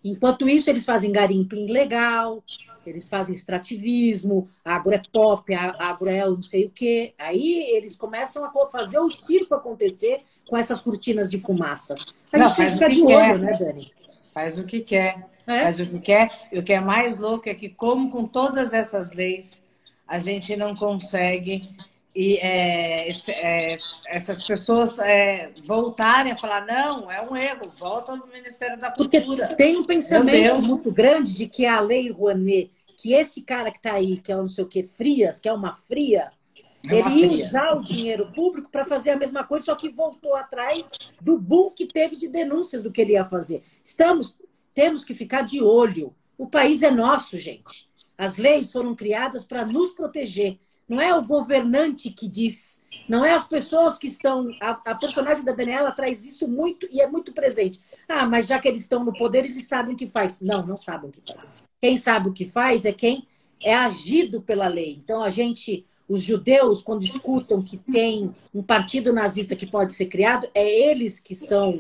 Enquanto 0.04 0.48
isso, 0.48 0.70
eles 0.70 0.86
fazem 0.86 1.12
garimpo 1.12 1.56
ilegal, 1.56 2.44
eles 2.86 3.10
fazem 3.10 3.34
extrativismo, 3.34 4.48
agro 4.64 4.94
é 4.94 5.02
pop, 5.12 5.52
agro 5.56 6.10
é 6.10 6.24
não 6.24 6.44
sei 6.44 6.66
o 6.66 6.70
quê. 6.70 7.16
Aí 7.18 7.72
eles 7.76 7.96
começam 7.96 8.46
a 8.46 8.52
fazer 8.70 9.00
o 9.00 9.10
circo 9.10 9.56
acontecer 9.56 10.22
com 10.48 10.58
essas 10.58 10.80
cortinas 10.80 11.30
de 11.30 11.40
fumaça. 11.40 11.96
A 12.32 12.38
não, 12.38 12.50
gente 12.50 12.74
fica 12.74 12.88
de 12.90 13.02
olho, 13.02 13.16
quer. 13.16 13.40
né, 13.40 13.58
Dani? 13.58 13.94
Faz 14.34 14.60
o 14.60 14.64
que 14.66 14.82
quer. 14.82 15.28
É? 15.48 15.64
Faz 15.64 15.80
o 15.80 15.86
que 15.86 16.00
quer. 16.00 16.30
E 16.52 16.60
o 16.60 16.64
que 16.64 16.74
é 16.74 16.80
mais 16.80 17.18
louco 17.18 17.48
é 17.48 17.54
que, 17.54 17.70
como 17.70 18.10
com 18.10 18.26
todas 18.26 18.74
essas 18.74 19.12
leis, 19.12 19.64
a 20.08 20.20
gente 20.20 20.56
não 20.56 20.76
consegue 20.76 21.60
e 22.16 22.38
é, 22.38 23.10
é, 23.10 23.78
essas 24.08 24.42
pessoas 24.46 24.98
é, 25.00 25.52
voltarem 25.66 26.32
a 26.32 26.38
falar, 26.38 26.66
não, 26.66 27.12
é 27.12 27.22
um 27.22 27.36
erro, 27.36 27.70
volta 27.78 28.14
ao 28.14 28.26
Ministério 28.28 28.80
da 28.80 28.90
Cultura. 28.90 29.22
Porque 29.26 29.56
tem 29.56 29.76
um 29.76 29.84
pensamento 29.84 30.62
muito 30.62 30.90
grande 30.92 31.36
de 31.36 31.46
que 31.46 31.66
a 31.66 31.82
lei 31.82 32.10
Rouanet, 32.10 32.72
que 32.96 33.12
esse 33.12 33.42
cara 33.42 33.70
que 33.70 33.78
está 33.78 33.96
aí, 33.96 34.16
que 34.16 34.32
é 34.32 34.36
não 34.38 34.48
sei 34.48 34.64
o 34.64 34.68
que, 34.68 34.82
Frias, 34.82 35.42
que 35.42 35.50
é 35.50 35.54
uma 35.54 35.78
fria, 35.90 36.32
é 36.90 37.00
ele 37.00 37.38
ia 37.38 37.46
usar 37.46 37.74
o 37.74 37.82
dinheiro 37.82 38.28
público 38.34 38.70
para 38.70 38.86
fazer 38.86 39.12
a 39.12 39.18
mesma 39.18 39.44
coisa, 39.44 39.66
só 39.66 39.76
que 39.76 39.90
voltou 39.90 40.36
atrás 40.36 40.90
do 41.22 41.38
boom 41.38 41.72
que 41.72 41.86
teve 41.86 42.16
de 42.16 42.28
denúncias 42.28 42.84
do 42.84 42.92
que 42.92 43.02
ele 43.02 43.14
ia 43.14 43.26
fazer. 43.26 43.64
Estamos, 43.84 44.38
temos 44.74 45.04
que 45.04 45.14
ficar 45.14 45.42
de 45.42 45.62
olho. 45.62 46.14
O 46.38 46.48
país 46.48 46.84
é 46.84 46.92
nosso, 46.92 47.38
gente. 47.38 47.90
As 48.18 48.38
leis 48.38 48.72
foram 48.72 48.96
criadas 48.96 49.46
para 49.46 49.66
nos 49.66 49.92
proteger. 49.92 50.60
Não 50.88 51.02
é 51.02 51.16
o 51.16 51.24
governante 51.24 52.12
que 52.12 52.28
diz, 52.28 52.84
não 53.08 53.26
é 53.26 53.34
as 53.34 53.48
pessoas 53.48 53.98
que 53.98 54.08
estão. 54.08 54.50
A, 54.62 54.70
a, 54.86 54.96
personagem 54.96 55.44
da 55.44 55.52
Daniela 55.52 55.92
traz 55.92 56.26
isso 56.26 56.48
muito 56.48 56.88
e 56.92 57.02
é 57.02 57.08
muito 57.08 57.34
presente. 57.34 57.80
Ah, 58.08 58.26
mas 58.26 58.48
já 58.48 58.60
que 58.60 58.68
eles 58.68 58.84
estão 58.84 59.04
no 59.04 59.14
poder, 59.14 59.46
eles 59.46 59.68
sabem 59.68 59.96
o 59.96 59.98
que 59.98 60.08
faz. 60.08 60.40
Não, 60.42 60.66
não 60.66 60.78
sabem 60.78 61.10
o 61.10 61.12
que 61.12 61.22
faz. 61.32 61.50
Quem 61.82 61.98
sabe 61.98 62.30
o 62.30 62.34
que 62.34 62.48
faz 62.48 62.86
é 62.86 62.92
quem 62.92 63.28
é 63.62 63.76
agido 63.76 64.42
pela 64.42 64.68
lei. 64.68 65.00
Então 65.04 65.22
a 65.22 65.30
gente, 65.30 65.86
os 66.08 66.22
judeus, 66.22 66.82
quando 66.82 67.04
escutam 67.04 67.62
que 67.62 67.78
tem 67.78 68.34
um 68.54 68.62
partido 68.62 69.12
nazista 69.12 69.56
que 69.56 69.66
pode 69.66 69.94
ser 69.94 70.06
criado, 70.06 70.48
é 70.54 70.68
eles 70.68 71.20
que 71.20 71.34
são 71.34 71.74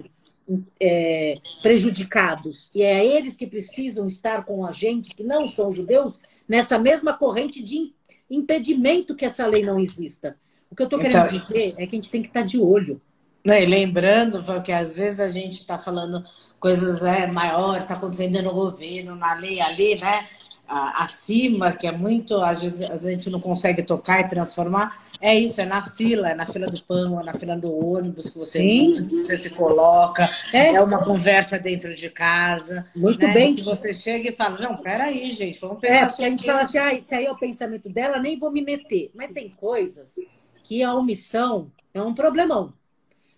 é, 0.79 1.37
prejudicados. 1.61 2.69
E 2.73 2.81
é 2.81 3.05
eles 3.05 3.37
que 3.37 3.47
precisam 3.47 4.07
estar 4.07 4.43
com 4.45 4.65
a 4.65 4.71
gente, 4.71 5.13
que 5.13 5.23
não 5.23 5.45
são 5.45 5.71
judeus, 5.71 6.21
nessa 6.47 6.79
mesma 6.79 7.13
corrente 7.13 7.63
de 7.63 7.93
impedimento 8.29 9.15
que 9.15 9.25
essa 9.25 9.45
lei 9.45 9.63
não 9.63 9.79
exista. 9.79 10.35
O 10.69 10.75
que 10.75 10.81
eu 10.81 10.85
estou 10.85 10.99
querendo 10.99 11.27
então, 11.27 11.37
dizer 11.37 11.75
é 11.77 11.85
que 11.85 11.95
a 11.95 11.99
gente 11.99 12.09
tem 12.09 12.21
que 12.21 12.27
estar 12.27 12.41
tá 12.41 12.45
de 12.45 12.59
olho. 12.59 12.99
Né, 13.45 13.61
e 13.61 13.65
lembrando 13.67 14.43
que 14.63 14.71
às 14.71 14.95
vezes 14.95 15.19
a 15.19 15.29
gente 15.29 15.59
está 15.59 15.77
falando 15.77 16.25
coisas 16.59 17.03
é, 17.03 17.27
maiores, 17.27 17.83
está 17.83 17.93
acontecendo 17.93 18.41
no 18.41 18.51
governo, 18.51 19.15
na 19.15 19.35
lei 19.35 19.61
ali, 19.61 19.95
né? 20.01 20.27
Acima, 20.67 21.71
que 21.71 21.87
é 21.87 21.91
muito, 21.91 22.35
às 22.37 22.61
vezes 22.61 22.81
a 22.81 23.09
gente 23.09 23.29
não 23.29 23.39
consegue 23.39 23.83
tocar 23.83 24.21
e 24.21 24.27
transformar, 24.27 25.05
é 25.21 25.33
isso, 25.33 25.61
é 25.61 25.65
na 25.65 25.81
fila, 25.81 26.29
é 26.29 26.35
na 26.35 26.45
fila 26.45 26.67
do 26.67 26.83
pão, 26.83 27.19
é 27.19 27.23
na 27.23 27.33
fila 27.33 27.55
do 27.55 27.73
ônibus 27.73 28.29
que 28.29 28.37
você, 28.37 28.93
você 29.09 29.37
se 29.37 29.49
coloca, 29.51 30.29
é. 30.53 30.75
é. 30.75 30.81
uma 30.81 31.03
conversa 31.03 31.57
dentro 31.57 31.95
de 31.95 32.09
casa. 32.09 32.85
Muito 32.95 33.25
né? 33.25 33.33
bem. 33.33 33.55
Que 33.55 33.63
você 33.63 33.93
chega 33.93 34.29
e 34.29 34.31
fala, 34.31 34.57
não, 34.59 34.77
peraí, 34.77 35.23
gente, 35.31 35.59
vamos 35.61 35.79
pensar. 35.79 35.95
É, 35.95 36.05
porque 36.05 36.23
a 36.23 36.29
gente 36.29 36.45
fala 36.45 36.61
assim, 36.61 36.77
ah, 36.77 36.93
esse 36.93 37.15
aí 37.15 37.25
é 37.25 37.31
o 37.31 37.37
pensamento 37.37 37.89
dela, 37.89 38.19
nem 38.19 38.37
vou 38.37 38.51
me 38.51 38.61
meter. 38.61 39.11
Mas 39.13 39.31
tem 39.31 39.49
coisas 39.49 40.15
que 40.63 40.83
a 40.83 40.93
omissão 40.93 41.71
é 41.93 42.01
um 42.01 42.13
problemão. 42.13 42.73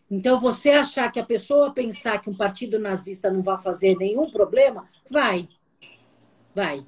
Então, 0.10 0.40
você 0.40 0.72
achar 0.72 1.12
que 1.12 1.20
a 1.20 1.26
pessoa 1.26 1.74
pensar 1.74 2.20
que 2.20 2.30
um 2.30 2.36
partido 2.36 2.80
nazista 2.80 3.30
não 3.30 3.42
vai 3.42 3.62
fazer 3.62 3.96
nenhum 3.98 4.32
problema, 4.32 4.88
vai. 5.10 5.48
Vai. 6.56 6.86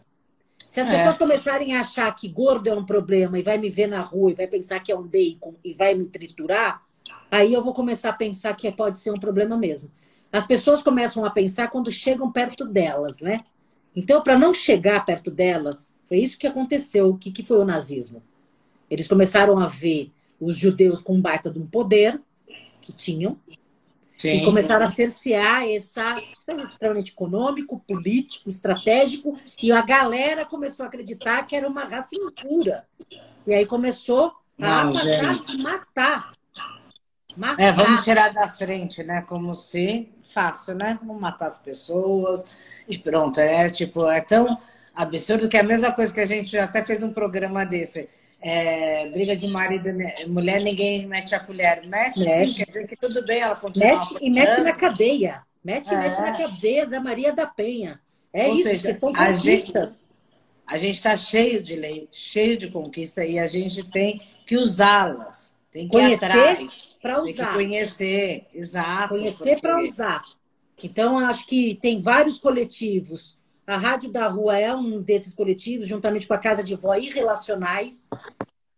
Se 0.70 0.80
as 0.80 0.88
é. 0.88 0.98
pessoas 0.98 1.18
começarem 1.18 1.76
a 1.76 1.82
achar 1.82 2.16
que 2.16 2.30
gordo 2.30 2.68
é 2.68 2.74
um 2.74 2.86
problema 2.86 3.40
e 3.40 3.44
vai 3.44 3.58
me 3.58 3.70
ver 3.70 3.88
na 3.88 4.02
rua 4.02 4.32
e 4.32 4.36
vai 4.36 4.48
pensar 4.48 4.80
que 4.80 4.92
é 4.92 4.96
um 4.96 5.02
bacon 5.02 5.56
e 5.66 5.74
vai 5.74 5.96
me 5.96 6.06
triturar, 6.08 6.84
aí 7.32 7.52
eu 7.52 7.64
vou 7.64 7.74
começar 7.74 8.12
a 8.12 8.14
pensar 8.14 8.56
que 8.56 8.72
pode 8.72 9.00
ser 9.00 9.12
um 9.12 9.20
problema 9.20 9.58
mesmo. 9.58 9.92
As 10.32 10.46
pessoas 10.46 10.84
começam 10.84 11.26
a 11.26 11.32
pensar 11.32 11.70
quando 11.70 11.90
chegam 11.90 12.32
perto 12.32 12.66
delas, 12.66 13.20
né? 13.20 13.44
Então, 13.96 14.22
para 14.22 14.38
não 14.38 14.54
chegar 14.54 15.04
perto 15.04 15.32
delas, 15.32 15.96
foi 16.08 16.20
isso 16.20 16.38
que 16.38 16.46
aconteceu. 16.46 17.10
O 17.10 17.18
que, 17.18 17.32
que 17.32 17.44
foi 17.44 17.58
o 17.58 17.66
nazismo? 17.66 18.22
Eles 18.88 19.08
começaram 19.08 19.58
a 19.58 19.68
ver 19.68 20.12
os 20.40 20.56
judeus 20.56 21.02
com 21.02 21.16
um 21.16 21.22
baita 21.22 21.50
de 21.50 21.58
um 21.58 21.66
poder 21.66 22.22
que 22.80 22.94
tinham, 22.94 23.38
Sim. 24.20 24.42
E 24.42 24.46
começaram 24.46 24.86
a 24.86 24.90
cercear 24.90 25.66
essa 25.66 26.14
extremamente 26.68 27.14
econômico, 27.14 27.82
político, 27.88 28.50
estratégico, 28.50 29.40
e 29.64 29.72
a 29.72 29.82
galera 29.82 30.46
começou 30.46 30.84
a 30.84 30.88
acreditar 30.90 31.48
que 31.48 31.56
era 31.56 31.66
uma 31.66 31.86
raça 31.86 32.16
impura. 32.16 32.86
E 33.48 33.54
aí 33.54 33.66
começou 33.66 34.34
a 34.62 34.84
Não, 34.84 34.94
matar, 34.94 35.58
matar, 35.60 36.34
matar. 37.38 37.64
É, 37.64 37.72
vamos 37.72 38.04
tirar 38.04 38.34
da 38.34 38.46
frente, 38.50 39.02
né? 39.04 39.22
Como 39.22 39.54
se 39.54 40.10
fácil, 40.22 40.76
né? 40.76 41.00
Vamos 41.02 41.22
matar 41.22 41.48
as 41.48 41.58
pessoas 41.58 42.58
e 42.90 42.98
pronto. 42.98 43.40
É 43.40 43.70
tipo, 43.70 44.06
é 44.06 44.20
tão 44.20 44.58
absurdo 44.94 45.48
que 45.48 45.56
é 45.56 45.62
a 45.62 45.64
mesma 45.64 45.94
coisa 45.94 46.14
que 46.14 46.20
a 46.20 46.26
gente 46.26 46.58
até 46.58 46.84
fez 46.84 47.02
um 47.04 47.14
programa 47.14 47.66
desse 47.66 48.10
é, 48.41 49.10
briga 49.10 49.36
de 49.36 49.47
marido 49.47 49.89
e 49.89 50.30
mulher, 50.30 50.62
ninguém 50.62 51.06
mete 51.06 51.36
a 51.36 51.39
colher. 51.39 51.86
Mete, 51.86 52.19
mete. 52.19 52.47
Sim, 52.47 52.54
quer 52.54 52.65
dizer 52.65 52.88
que 52.88 52.95
tudo 52.95 53.25
bem, 53.25 53.39
ela 53.39 53.56
continua. 53.56 53.97
Mete 53.97 54.17
e 54.21 54.30
mete 54.30 54.62
na 54.62 54.73
cadeia. 54.73 55.41
Mete 55.63 55.91
e 55.91 55.93
é. 55.93 55.97
mete 55.97 56.21
na 56.21 56.38
cadeia 56.38 56.86
da 56.86 57.02
Maria 57.02 57.34
da 57.34 57.45
Penha. 57.45 57.99
É 58.32 58.47
Ou 58.47 58.56
isso, 58.56 58.69
seja, 58.69 58.95
são 58.95 59.12
a 59.15 59.32
gente 59.32 59.73
a 60.69 60.78
gente 60.78 60.95
está 60.95 61.17
cheio 61.17 61.63
de 61.63 61.75
lei, 61.75 62.08
cheio 62.12 62.56
de 62.56 62.69
conquista 62.69 63.25
e 63.25 63.39
a 63.39 63.47
gente 63.47 63.84
tem 63.89 64.21
que 64.45 64.56
usá-las. 64.56 65.58
Tem 65.71 65.88
que 65.88 65.97
conhecer 65.97 66.25
atrás. 66.25 66.97
Para 67.02 67.23
usar. 67.23 67.25
Tem 67.25 67.45
que 67.45 67.54
conhecer, 67.54 68.47
exato. 68.54 69.15
Conhecer 69.15 69.43
porque... 69.56 69.62
para 69.62 69.84
usar. 69.84 70.21
Então, 70.84 71.17
acho 71.17 71.47
que 71.47 71.75
tem 71.82 71.99
vários 71.99 72.38
coletivos 72.38 73.38
a 73.70 73.78
Rádio 73.78 74.12
da 74.12 74.28
Rua 74.28 74.58
é 74.58 74.74
um 74.74 75.00
desses 75.00 75.32
coletivos, 75.32 75.88
juntamente 75.88 76.28
com 76.28 76.34
a 76.34 76.40
Casa 76.40 76.64
de 76.64 76.76
Vó 76.76 76.96
Irrelacionais, 76.96 78.10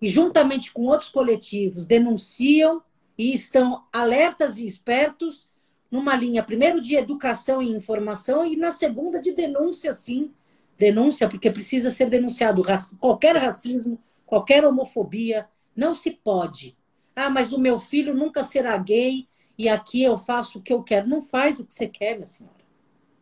e 0.01 0.09
juntamente 0.09 0.73
com 0.73 0.81
outros 0.83 1.09
coletivos, 1.09 1.85
denunciam 1.85 2.83
e 3.17 3.31
estão 3.31 3.85
alertas 3.93 4.57
e 4.57 4.65
espertos 4.65 5.47
numa 5.89 6.13
linha, 6.13 6.43
primeiro, 6.43 6.81
de 6.81 6.95
educação 6.95 7.61
e 7.61 7.71
informação, 7.71 8.45
e 8.45 8.57
na 8.57 8.71
segunda, 8.71 9.17
de 9.17 9.31
denúncia, 9.31 9.93
sim. 9.93 10.31
Denúncia, 10.77 11.29
porque 11.29 11.49
precisa 11.49 11.89
ser 11.89 12.09
denunciado 12.09 12.61
qualquer 12.99 13.37
racismo, 13.37 13.97
qualquer 14.25 14.65
homofobia, 14.65 15.47
não 15.73 15.95
se 15.95 16.11
pode. 16.11 16.75
Ah, 17.15 17.29
mas 17.29 17.53
o 17.53 17.59
meu 17.59 17.79
filho 17.79 18.13
nunca 18.13 18.43
será 18.43 18.77
gay 18.77 19.25
e 19.57 19.69
aqui 19.69 20.03
eu 20.03 20.17
faço 20.17 20.59
o 20.59 20.61
que 20.61 20.73
eu 20.73 20.83
quero. 20.83 21.07
Não 21.07 21.21
faz 21.21 21.59
o 21.59 21.65
que 21.65 21.73
você 21.73 21.87
quer, 21.87 22.15
minha 22.15 22.25
senhora. 22.25 22.60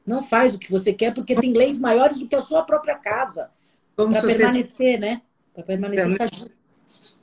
Não 0.10 0.24
faz 0.24 0.56
o 0.56 0.60
que 0.60 0.72
você 0.72 0.92
quer, 0.92 1.14
porque 1.14 1.36
tem 1.36 1.54
leis 1.54 1.80
maiores 1.80 2.18
do 2.18 2.28
que 2.28 2.36
a 2.36 2.42
sua 2.42 2.64
própria 2.64 2.96
casa. 2.96 3.52
Para 3.96 4.08
permanecer, 4.10 4.68
você... 4.76 4.98
né? 4.98 5.22
Para 5.54 5.64
permanecer 5.64 6.12
então, 6.12 6.28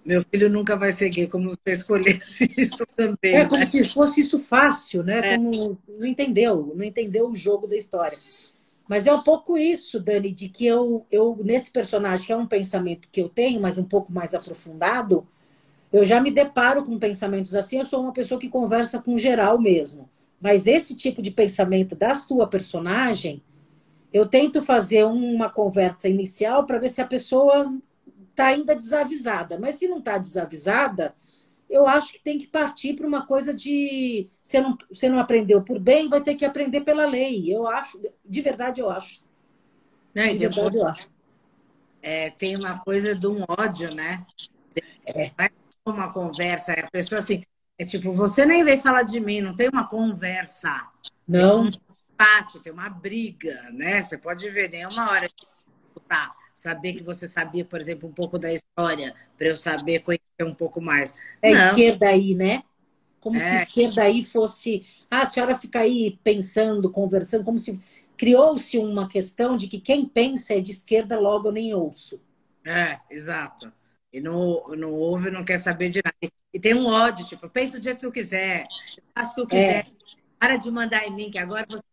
Meu 0.04 0.22
filho 0.22 0.48
nunca 0.48 0.76
vai 0.76 0.92
ser 0.92 1.08
gay, 1.08 1.26
como 1.26 1.48
você 1.48 1.72
escolhesse 1.72 2.48
isso 2.56 2.86
também. 2.94 3.34
É, 3.34 3.38
né? 3.38 3.44
como 3.46 3.66
se 3.66 3.82
fosse 3.84 4.20
isso 4.20 4.38
fácil, 4.38 5.02
né? 5.02 5.34
É. 5.34 5.36
Como 5.36 5.76
não 5.98 6.06
entendeu, 6.06 6.72
não 6.76 6.84
entendeu 6.84 7.28
o 7.28 7.34
jogo 7.34 7.66
da 7.66 7.74
história. 7.74 8.16
Mas 8.86 9.08
é 9.08 9.12
um 9.12 9.20
pouco 9.20 9.58
isso, 9.58 9.98
Dani, 9.98 10.30
de 10.30 10.48
que 10.48 10.64
eu, 10.64 11.04
eu, 11.10 11.36
nesse 11.42 11.72
personagem, 11.72 12.24
que 12.24 12.32
é 12.32 12.36
um 12.36 12.46
pensamento 12.46 13.08
que 13.10 13.20
eu 13.20 13.28
tenho, 13.28 13.60
mas 13.60 13.78
um 13.78 13.84
pouco 13.84 14.12
mais 14.12 14.32
aprofundado, 14.32 15.26
eu 15.92 16.04
já 16.04 16.20
me 16.20 16.30
deparo 16.30 16.84
com 16.84 17.00
pensamentos 17.00 17.52
assim. 17.56 17.80
Eu 17.80 17.84
sou 17.84 18.00
uma 18.00 18.12
pessoa 18.12 18.38
que 18.38 18.48
conversa 18.48 19.00
com 19.00 19.18
geral 19.18 19.60
mesmo. 19.60 20.08
Mas 20.40 20.66
esse 20.66 20.96
tipo 20.96 21.22
de 21.22 21.30
pensamento 21.30 21.94
da 21.94 22.14
sua 22.14 22.46
personagem, 22.46 23.42
eu 24.12 24.26
tento 24.26 24.62
fazer 24.62 25.04
uma 25.04 25.50
conversa 25.50 26.08
inicial 26.08 26.66
para 26.66 26.78
ver 26.78 26.88
se 26.88 27.00
a 27.00 27.06
pessoa 27.06 27.72
está 28.30 28.46
ainda 28.46 28.76
desavisada. 28.76 29.58
Mas 29.58 29.76
se 29.76 29.88
não 29.88 29.98
está 29.98 30.18
desavisada, 30.18 31.14
eu 31.68 31.86
acho 31.86 32.12
que 32.12 32.22
tem 32.22 32.38
que 32.38 32.46
partir 32.46 32.94
para 32.94 33.06
uma 33.06 33.26
coisa 33.26 33.52
de 33.52 34.28
você 34.42 34.60
não, 34.60 34.78
você 34.90 35.08
não 35.08 35.18
aprendeu 35.18 35.62
por 35.62 35.80
bem, 35.80 36.08
vai 36.08 36.22
ter 36.22 36.34
que 36.34 36.44
aprender 36.44 36.82
pela 36.82 37.06
lei. 37.06 37.52
Eu 37.52 37.66
acho, 37.66 38.00
de 38.24 38.40
verdade, 38.40 38.80
eu 38.80 38.90
acho. 38.90 39.22
Não, 40.14 40.28
de 40.28 40.36
depois, 40.36 40.54
verdade, 40.54 40.76
eu 40.78 40.86
acho. 40.86 41.10
É, 42.02 42.30
tem 42.30 42.56
uma 42.56 42.78
coisa 42.78 43.14
de 43.14 43.26
um 43.26 43.42
ódio, 43.48 43.92
né? 43.94 44.24
É. 45.06 45.32
Uma 45.84 46.12
conversa, 46.12 46.72
a 46.72 46.90
pessoa 46.90 47.18
assim, 47.18 47.42
é 47.78 47.84
tipo, 47.84 48.12
você 48.12 48.46
nem 48.46 48.64
vem 48.64 48.78
falar 48.78 49.02
de 49.02 49.20
mim, 49.20 49.40
não 49.40 49.54
tem 49.54 49.68
uma 49.68 49.86
conversa. 49.86 50.88
Não. 51.28 51.70
Tem 51.70 51.80
um 51.82 52.04
empate, 52.12 52.60
tem 52.60 52.72
uma 52.72 52.88
briga, 52.88 53.70
né? 53.72 54.00
Você 54.00 54.16
pode 54.16 54.48
ver, 54.50 54.70
nem 54.70 54.86
uma 54.86 55.10
hora 55.10 55.28
de 55.28 56.00
tá, 56.08 56.34
saber 56.54 56.94
que 56.94 57.02
você 57.02 57.26
sabia, 57.28 57.64
por 57.64 57.80
exemplo, 57.80 58.08
um 58.08 58.12
pouco 58.12 58.38
da 58.38 58.52
história, 58.52 59.14
para 59.36 59.48
eu 59.48 59.56
saber 59.56 60.00
conhecer 60.00 60.42
um 60.42 60.54
pouco 60.54 60.80
mais. 60.80 61.14
É 61.42 61.50
não. 61.52 61.68
esquerda 61.68 62.08
aí, 62.08 62.34
né? 62.34 62.62
Como 63.20 63.36
é. 63.36 63.40
se 63.40 63.64
esquerda 63.64 64.02
aí 64.02 64.24
fosse. 64.24 64.86
Ah, 65.10 65.22
a 65.22 65.26
senhora 65.26 65.56
fica 65.56 65.80
aí 65.80 66.18
pensando, 66.22 66.90
conversando, 66.90 67.44
como 67.44 67.58
se 67.58 67.80
criou-se 68.16 68.78
uma 68.78 69.08
questão 69.08 69.56
de 69.56 69.68
que 69.68 69.80
quem 69.80 70.06
pensa 70.06 70.54
é 70.54 70.60
de 70.60 70.70
esquerda, 70.70 71.18
logo 71.18 71.48
eu 71.48 71.52
nem 71.52 71.74
ouço. 71.74 72.20
É, 72.64 72.98
exato. 73.10 73.70
E 74.12 74.20
não, 74.20 74.68
não 74.76 74.90
ouve, 74.90 75.30
não 75.30 75.44
quer 75.44 75.58
saber 75.58 75.88
de 75.90 76.00
nada. 76.04 76.32
E 76.52 76.60
tem 76.60 76.74
um 76.74 76.86
ódio, 76.86 77.26
tipo, 77.26 77.48
pensa 77.48 77.78
o 77.78 77.82
jeito 77.82 78.00
que 78.00 78.06
eu 78.06 78.12
quiser, 78.12 78.64
faço 79.14 79.32
o 79.32 79.34
que 79.34 79.40
eu 79.40 79.46
quiser. 79.46 79.86
É. 79.86 79.86
Para 80.38 80.56
de 80.56 80.70
mandar 80.70 81.06
em 81.06 81.14
mim, 81.14 81.30
que 81.30 81.38
agora 81.38 81.66
você. 81.68 81.84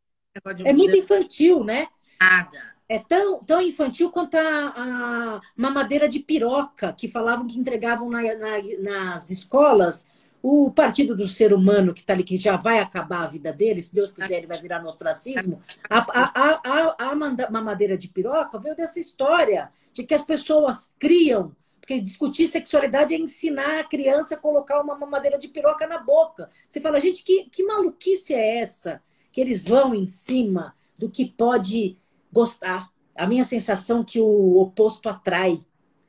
É 0.66 0.74
muito 0.74 0.96
infantil, 0.96 1.64
né? 1.64 1.88
Nada. 2.20 2.74
É 2.90 3.00
tão, 3.00 3.40
tão 3.40 3.62
infantil 3.62 4.12
quanto 4.12 4.36
a, 4.36 4.40
a 4.42 5.42
mamadeira 5.56 6.08
de 6.08 6.20
piroca, 6.20 6.94
que 6.94 7.08
falavam 7.08 7.48
que 7.48 7.58
entregavam 7.58 8.10
na, 8.10 8.22
na, 8.22 8.62
nas 8.82 9.30
escolas 9.30 10.06
o 10.44 10.70
partido 10.70 11.16
do 11.16 11.26
ser 11.26 11.54
humano 11.54 11.94
que 11.94 12.02
está 12.02 12.12
ali, 12.12 12.24
que 12.24 12.36
já 12.36 12.58
vai 12.58 12.80
acabar 12.80 13.24
a 13.24 13.28
vida 13.28 13.54
dele, 13.54 13.82
se 13.82 13.96
Deus 13.96 14.12
quiser, 14.12 14.40
ele 14.40 14.48
vai 14.48 14.60
virar 14.60 14.82
no 14.82 14.90
ostracismo. 14.90 15.62
A, 15.90 16.00
a, 16.00 16.62
a, 17.00 17.12
a 17.12 17.16
mamadeira 17.50 17.98
de 17.98 18.10
piroca 18.10 18.60
veio 18.60 18.76
dessa 18.76 19.00
história 19.00 19.72
de 19.94 20.04
que 20.04 20.14
as 20.14 20.26
pessoas 20.26 20.94
criam 21.00 21.56
porque 21.84 22.00
discutir 22.00 22.48
sexualidade 22.48 23.14
é 23.14 23.18
ensinar 23.18 23.82
a 23.82 23.84
criança 23.84 24.36
a 24.36 24.38
colocar 24.38 24.82
uma 24.82 24.98
mamadeira 24.98 25.38
de 25.38 25.50
piroca 25.50 25.86
na 25.86 25.98
boca. 25.98 26.50
Você 26.66 26.80
fala, 26.80 26.98
gente, 26.98 27.26
que, 27.26 27.50
que 27.50 27.62
maluquice 27.62 28.34
é 28.34 28.60
essa? 28.60 29.04
Que 29.34 29.42
eles 29.42 29.68
vão 29.68 29.94
em 29.94 30.08
cima 30.08 30.74
do 30.98 31.10
que 31.10 31.26
pode 31.26 31.98
gostar. 32.32 32.90
A 33.14 33.28
minha 33.28 33.44
sensação 33.44 34.00
é 34.00 34.06
que 34.06 34.20
o 34.22 34.62
oposto 34.62 35.10
atrai. 35.10 35.60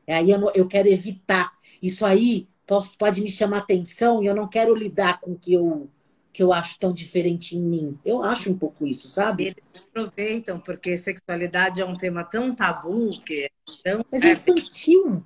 Aí 0.07 0.31
eu, 0.31 0.49
eu 0.55 0.69
quero 0.69 0.87
evitar. 0.87 1.53
Isso 1.83 2.07
aí 2.07 2.49
pode, 2.65 2.97
pode 2.97 3.21
me 3.21 3.29
chamar 3.29 3.59
atenção 3.59 4.23
e 4.23 4.27
eu 4.27 4.35
não 4.35 4.47
quero 4.47 4.77
lidar 4.77 5.21
com 5.21 5.33
o 5.33 5.39
que 5.39 5.55
eu, 5.55 5.91
que 6.33 6.41
eu 6.41 6.53
acho 6.53 6.79
tão 6.79 6.93
diferente 6.93 7.57
em 7.57 7.61
mim. 7.61 7.99
Eu 8.05 8.23
acho 8.23 8.49
um 8.49 8.57
pouco 8.57 8.87
isso, 8.87 9.09
sabe? 9.09 9.47
Eles 9.47 9.89
aproveitam, 9.89 10.61
porque 10.61 10.97
sexualidade 10.97 11.81
é 11.81 11.85
um 11.85 11.97
tema 11.97 12.23
tão 12.23 12.55
tabu, 12.55 13.11
que 13.23 13.47
é 13.47 13.51
tão. 13.83 14.05
Mas 14.09 14.23
é 14.23 14.35
infantil 14.35 15.25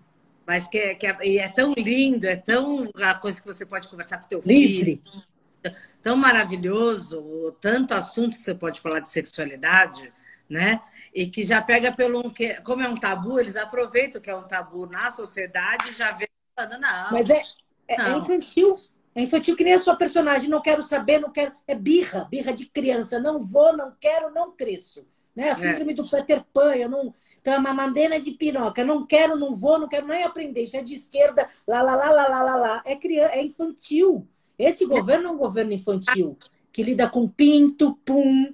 mas 0.49 0.67
que, 0.67 0.79
é, 0.79 0.95
que 0.95 1.07
é, 1.07 1.19
e 1.25 1.39
é 1.39 1.47
tão 1.47 1.75
lindo, 1.77 2.27
é 2.27 2.35
tão 2.35 2.89
a 3.03 3.15
coisa 3.15 3.39
que 3.39 3.47
você 3.47 3.67
pode 3.67 3.87
conversar 3.87 4.17
com 4.17 4.27
teu 4.27 4.43
Livre. 4.43 4.99
filho, 5.05 5.77
tão 6.01 6.17
maravilhoso, 6.17 7.55
tanto 7.61 7.93
assunto 7.93 8.35
que 8.35 8.43
você 8.43 8.55
pode 8.55 8.81
falar 8.81 9.01
de 9.01 9.11
sexualidade, 9.11 10.11
né? 10.49 10.81
E 11.15 11.27
que 11.27 11.43
já 11.43 11.61
pega 11.61 11.93
pelo 11.93 12.31
que, 12.31 12.55
como 12.63 12.81
é 12.81 12.89
um 12.89 12.95
tabu, 12.95 13.39
eles 13.39 13.57
aproveitam 13.57 14.23
que 14.23 14.31
é 14.31 14.35
um 14.35 14.47
tabu 14.47 14.87
na 14.87 15.11
sociedade 15.11 15.91
e 15.91 15.93
já 15.93 16.13
vê 16.13 16.27
falando 16.57 16.81
não. 16.81 17.13
Mas 17.13 17.29
é, 17.29 17.43
é, 17.87 18.01
é 18.01 18.17
infantil. 18.17 18.75
É 19.15 19.21
infantil 19.21 19.55
que 19.55 19.65
nem 19.65 19.75
a 19.75 19.79
sua 19.79 19.97
personagem. 19.97 20.49
Não 20.49 20.63
quero 20.63 20.83
saber, 20.83 21.21
não 21.21 21.31
quero. 21.31 21.53
É 21.67 21.75
birra, 21.75 22.25
birra 22.25 22.55
de 22.55 22.65
criança. 22.65 23.21
Não 23.21 23.39
vou, 23.39 23.77
não 23.77 23.95
quero, 24.01 24.31
não 24.31 24.57
cresço. 24.57 25.05
Né? 25.39 25.51
A 25.51 25.55
síndrome 25.55 25.93
é. 25.93 25.95
do 25.95 26.03
Peter 26.03 26.43
Pan, 26.53 26.75
eu 26.75 26.89
não. 26.89 27.15
Então, 27.41 27.55
é 27.55 27.59
uma 27.59 27.73
mandena 27.73 28.19
de 28.19 28.33
piroca. 28.33 28.81
Eu 28.81 28.87
não 28.87 29.07
quero, 29.07 29.37
não 29.37 29.55
vou, 29.55 29.79
não 29.79 29.87
quero 29.87 30.09
nem 30.09 30.25
aprender. 30.25 30.65
Isso 30.65 30.77
é 30.77 30.83
de 30.83 30.95
esquerda, 30.95 31.49
lá, 31.65 31.81
lá, 31.81 31.95
lá, 31.95 32.11
lá, 32.11 32.27
lá, 32.27 32.43
lá, 32.43 32.57
lá. 32.57 32.83
É, 32.85 32.97
criança, 32.97 33.35
é 33.35 33.45
infantil. 33.45 34.27
Esse 34.59 34.85
governo 34.85 35.29
é 35.29 35.31
um 35.31 35.37
governo 35.39 35.73
infantil, 35.73 36.37
que 36.73 36.83
lida 36.83 37.09
com 37.09 37.29
pinto, 37.29 37.97
pum, 38.05 38.53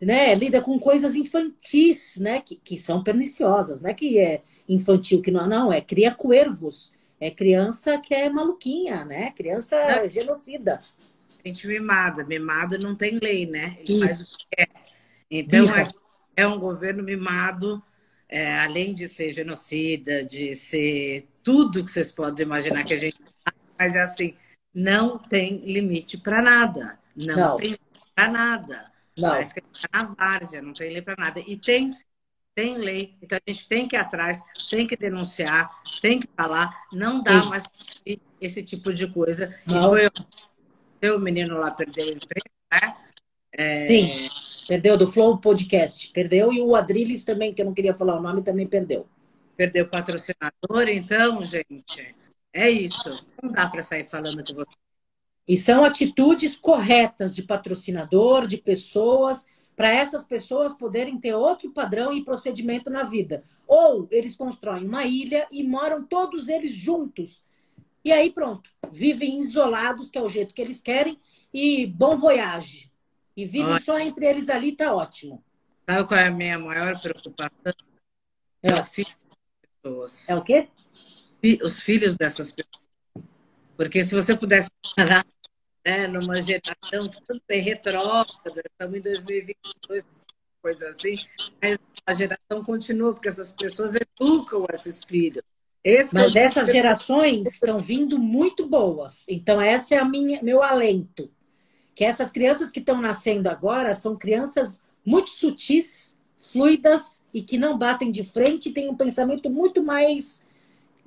né? 0.00 0.34
Lida 0.34 0.62
com 0.62 0.78
coisas 0.78 1.14
infantis, 1.14 2.16
né? 2.16 2.40
Que, 2.40 2.56
que 2.56 2.78
são 2.78 3.04
perniciosas, 3.04 3.82
não 3.82 3.90
é 3.90 3.94
que 3.94 4.18
é 4.18 4.40
infantil 4.66 5.20
que 5.20 5.30
não, 5.30 5.46
não, 5.46 5.70
é 5.70 5.82
cria 5.82 6.14
coervos. 6.14 6.90
É 7.20 7.30
criança 7.30 7.98
que 7.98 8.14
é 8.14 8.30
maluquinha, 8.30 9.04
né? 9.04 9.32
Criança 9.32 9.76
não. 10.00 10.08
genocida. 10.08 10.80
Gente 11.44 11.66
mimada, 11.66 12.24
mimado 12.24 12.78
não 12.78 12.96
tem 12.96 13.18
lei, 13.22 13.44
né? 13.44 13.76
Ele 13.80 13.92
Isso. 13.92 14.00
faz 14.00 14.32
o 14.32 14.38
que 14.38 14.46
quer. 14.56 14.91
Então, 15.34 15.64
é, 15.74 15.88
é 16.36 16.46
um 16.46 16.58
governo 16.58 17.02
mimado, 17.02 17.82
é, 18.28 18.58
além 18.58 18.92
de 18.92 19.08
ser 19.08 19.32
genocida, 19.32 20.22
de 20.22 20.54
ser 20.54 21.26
tudo 21.42 21.82
que 21.82 21.90
vocês 21.90 22.12
podem 22.12 22.44
imaginar 22.44 22.84
que 22.84 22.92
a 22.92 22.98
gente 22.98 23.16
mas 23.78 23.96
é 23.96 24.02
assim, 24.02 24.36
não 24.72 25.18
tem 25.18 25.56
limite 25.64 26.18
para 26.18 26.40
nada. 26.42 26.98
Não, 27.16 27.34
não. 27.34 27.56
tem 27.56 27.66
limite 27.68 28.02
para 28.14 28.30
nada. 28.30 28.92
Não. 29.18 29.30
Parece 29.30 29.54
que 29.54 29.60
a 29.60 29.62
gente 29.64 29.74
está 29.74 29.88
na 29.92 30.14
várzea, 30.14 30.62
não 30.62 30.74
tem 30.74 30.92
lei 30.92 31.02
para 31.02 31.16
nada. 31.18 31.40
E 31.40 31.56
tem, 31.56 31.88
tem 32.54 32.76
lei, 32.76 33.16
então 33.22 33.38
a 33.44 33.50
gente 33.50 33.66
tem 33.66 33.88
que 33.88 33.96
ir 33.96 33.98
atrás, 33.98 34.40
tem 34.70 34.86
que 34.86 34.96
denunciar, 34.96 35.70
tem 36.02 36.20
que 36.20 36.28
falar. 36.36 36.84
Não 36.92 37.22
dá 37.22 37.42
Sim. 37.42 37.48
mais 37.48 37.64
esse 38.38 38.62
tipo 38.62 38.92
de 38.92 39.10
coisa. 39.10 39.58
Não. 39.66 39.96
E 39.96 40.10
foi 41.00 41.10
o 41.10 41.18
menino 41.18 41.56
lá 41.56 41.70
perdeu 41.70 42.06
o 42.06 42.10
emprego, 42.10 42.50
né? 42.70 42.96
É... 43.52 43.86
Sim, 43.86 44.28
perdeu 44.66 44.96
do 44.96 45.10
Flow 45.10 45.38
Podcast. 45.38 46.10
Perdeu 46.12 46.52
e 46.52 46.60
o 46.60 46.74
Adriles 46.74 47.24
também, 47.24 47.52
que 47.52 47.60
eu 47.60 47.66
não 47.66 47.74
queria 47.74 47.94
falar 47.94 48.18
o 48.18 48.22
nome, 48.22 48.42
também 48.42 48.66
perdeu. 48.66 49.06
Perdeu 49.56 49.88
patrocinador, 49.88 50.88
então, 50.88 51.42
gente, 51.42 52.14
é 52.52 52.70
isso. 52.70 53.26
Não 53.42 53.52
dá 53.52 53.68
para 53.68 53.82
sair 53.82 54.08
falando 54.08 54.42
de 54.42 54.54
você. 54.54 54.70
E 55.46 55.58
são 55.58 55.84
atitudes 55.84 56.56
corretas 56.56 57.34
de 57.34 57.42
patrocinador, 57.42 58.46
de 58.46 58.56
pessoas, 58.56 59.44
para 59.74 59.92
essas 59.92 60.24
pessoas 60.24 60.74
poderem 60.74 61.18
ter 61.18 61.34
outro 61.34 61.70
padrão 61.72 62.12
e 62.12 62.24
procedimento 62.24 62.88
na 62.88 63.02
vida. 63.02 63.42
Ou 63.66 64.06
eles 64.10 64.36
constroem 64.36 64.86
uma 64.86 65.04
ilha 65.04 65.46
e 65.50 65.62
moram 65.64 66.04
todos 66.04 66.48
eles 66.48 66.72
juntos. 66.72 67.42
E 68.04 68.12
aí 68.12 68.30
pronto, 68.30 68.70
vivem 68.90 69.38
isolados, 69.38 70.10
que 70.10 70.18
é 70.18 70.22
o 70.22 70.28
jeito 70.28 70.54
que 70.54 70.62
eles 70.62 70.80
querem, 70.80 71.18
e 71.52 71.86
bom 71.86 72.16
voyage. 72.16 72.91
E 73.36 73.46
vivem 73.46 73.80
só 73.80 73.98
entre 73.98 74.26
eles 74.26 74.48
ali, 74.48 74.76
tá 74.76 74.94
ótimo. 74.94 75.42
Sabe 75.88 76.06
qual 76.06 76.20
é 76.20 76.26
a 76.26 76.30
minha 76.30 76.58
maior 76.58 77.00
preocupação? 77.00 77.72
É, 78.62 78.70
é 78.70 78.80
o 78.80 78.84
filho 78.84 79.08
das 79.08 79.70
pessoas. 79.82 80.28
É 80.28 80.36
o 80.36 80.42
quê? 80.42 80.68
Os 81.62 81.80
filhos 81.80 82.16
dessas 82.16 82.52
pessoas. 82.52 82.82
Porque 83.76 84.04
se 84.04 84.14
você 84.14 84.36
pudesse 84.36 84.70
parar 84.94 85.26
né, 85.84 86.06
numa 86.06 86.40
geração 86.40 87.08
tudo 87.26 87.42
bem 87.48 87.60
retrógrada, 87.60 88.62
estamos 88.70 88.98
em 88.98 89.00
2022, 89.00 90.06
coisa 90.60 90.88
assim, 90.88 91.16
mas 91.60 91.78
a 92.06 92.14
geração 92.14 92.62
continua, 92.64 93.12
porque 93.12 93.28
essas 93.28 93.50
pessoas 93.50 93.94
educam 93.96 94.64
esses 94.72 95.02
filhos. 95.02 95.42
Esse 95.82 96.14
mas 96.14 96.36
essas 96.36 96.68
gerações 96.68 97.54
estão 97.54 97.78
vindo 97.78 98.16
muito 98.16 98.68
boas. 98.68 99.24
Então, 99.26 99.60
essa 99.60 99.96
é 99.96 99.98
a 99.98 100.04
minha 100.04 100.40
meu 100.40 100.62
alento 100.62 101.28
que 101.94 102.04
essas 102.04 102.30
crianças 102.30 102.70
que 102.70 102.80
estão 102.80 103.00
nascendo 103.00 103.48
agora 103.48 103.94
são 103.94 104.16
crianças 104.16 104.82
muito 105.04 105.30
sutis, 105.30 106.16
fluidas 106.36 107.22
e 107.32 107.42
que 107.42 107.58
não 107.58 107.76
batem 107.78 108.10
de 108.10 108.24
frente 108.24 108.68
e 108.68 108.72
têm 108.72 108.88
um 108.88 108.96
pensamento 108.96 109.50
muito 109.50 109.82
mais 109.82 110.44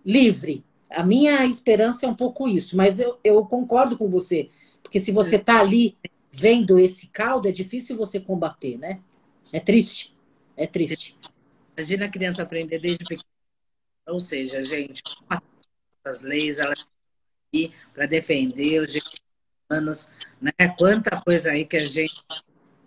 livre. 0.06 0.64
A 0.90 1.04
minha 1.04 1.46
esperança 1.46 2.06
é 2.06 2.10
um 2.10 2.16
pouco 2.16 2.48
isso, 2.48 2.78
mas 2.78 3.00
eu, 3.00 3.20
eu 3.24 3.46
concordo 3.46 3.98
com 3.98 4.10
você, 4.10 4.50
porque 4.82 5.00
se 5.00 5.12
você 5.12 5.36
está 5.38 5.60
ali 5.60 5.98
vendo 6.32 6.78
esse 6.78 7.08
caldo, 7.08 7.48
é 7.48 7.52
difícil 7.52 7.98
você 7.98 8.20
combater, 8.20 8.78
né? 8.78 9.02
É 9.52 9.60
triste, 9.60 10.16
é 10.56 10.68
triste. 10.68 11.18
Imagina 11.76 12.06
a 12.06 12.10
criança 12.10 12.44
aprender 12.44 12.80
desde 12.80 13.04
pequeno. 13.04 13.24
Ou 14.08 14.20
seja, 14.20 14.64
gente, 14.64 15.02
as 16.06 16.22
leis, 16.22 16.60
elas 16.60 16.86
para 17.94 18.06
defender 18.06 18.82
os 18.82 18.92
direitos 18.92 19.25
anos, 19.70 20.12
né? 20.42 20.52
Quanta 20.78 21.22
coisa 21.22 21.52
aí 21.52 21.66
que 21.66 21.78
a 21.78 21.86
gente 21.86 22.24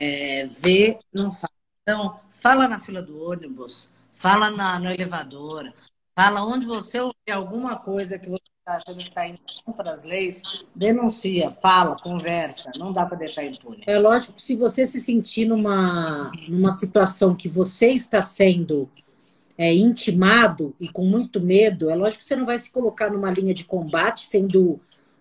é, 0.01 0.47
vê, 0.47 0.99
não 1.13 1.33
fala. 1.33 1.53
Então, 1.83 2.21
fala 2.31 2.69
na 2.69 2.79
fila 2.79 3.01
do 3.01 3.23
ônibus, 3.23 3.91
fala 4.13 4.51
na, 4.51 4.79
no 4.79 4.91
elevador, 4.91 5.73
fala 6.15 6.45
onde 6.45 6.67
você 6.67 7.01
ouvir 7.01 7.33
alguma 7.33 7.77
coisa 7.77 8.19
que 8.19 8.29
você 8.29 8.43
está 8.59 8.77
achando 8.77 8.99
que 8.99 9.09
está 9.09 9.27
indo 9.27 9.41
contra 9.65 9.93
as 9.93 10.05
leis, 10.05 10.67
denuncia, 10.75 11.51
fala, 11.63 11.97
conversa, 11.97 12.71
não 12.77 12.93
dá 12.93 13.07
para 13.07 13.17
deixar 13.17 13.45
impune. 13.45 13.83
É 13.87 13.99
lógico 13.99 14.35
que 14.35 14.43
se 14.43 14.55
você 14.55 14.87
se 14.87 15.01
sentir 15.01 15.47
numa, 15.47 16.31
numa 16.47 16.73
situação 16.73 17.35
que 17.35 17.49
você 17.49 17.89
está 17.93 18.23
sendo 18.23 18.91
é, 19.57 19.73
intimado 19.75 20.75
e 20.79 20.89
com 20.89 21.05
muito 21.05 21.41
medo, 21.41 21.89
é 21.89 21.95
lógico 21.95 22.23
que 22.23 22.29
você 22.29 22.37
não 22.37 22.45
vai 22.45 22.59
se 22.59 22.71
colocar 22.71 23.11
numa 23.11 23.31
linha 23.31 23.55
de 23.55 23.65
combate 23.65 24.27
sendo 24.27 24.79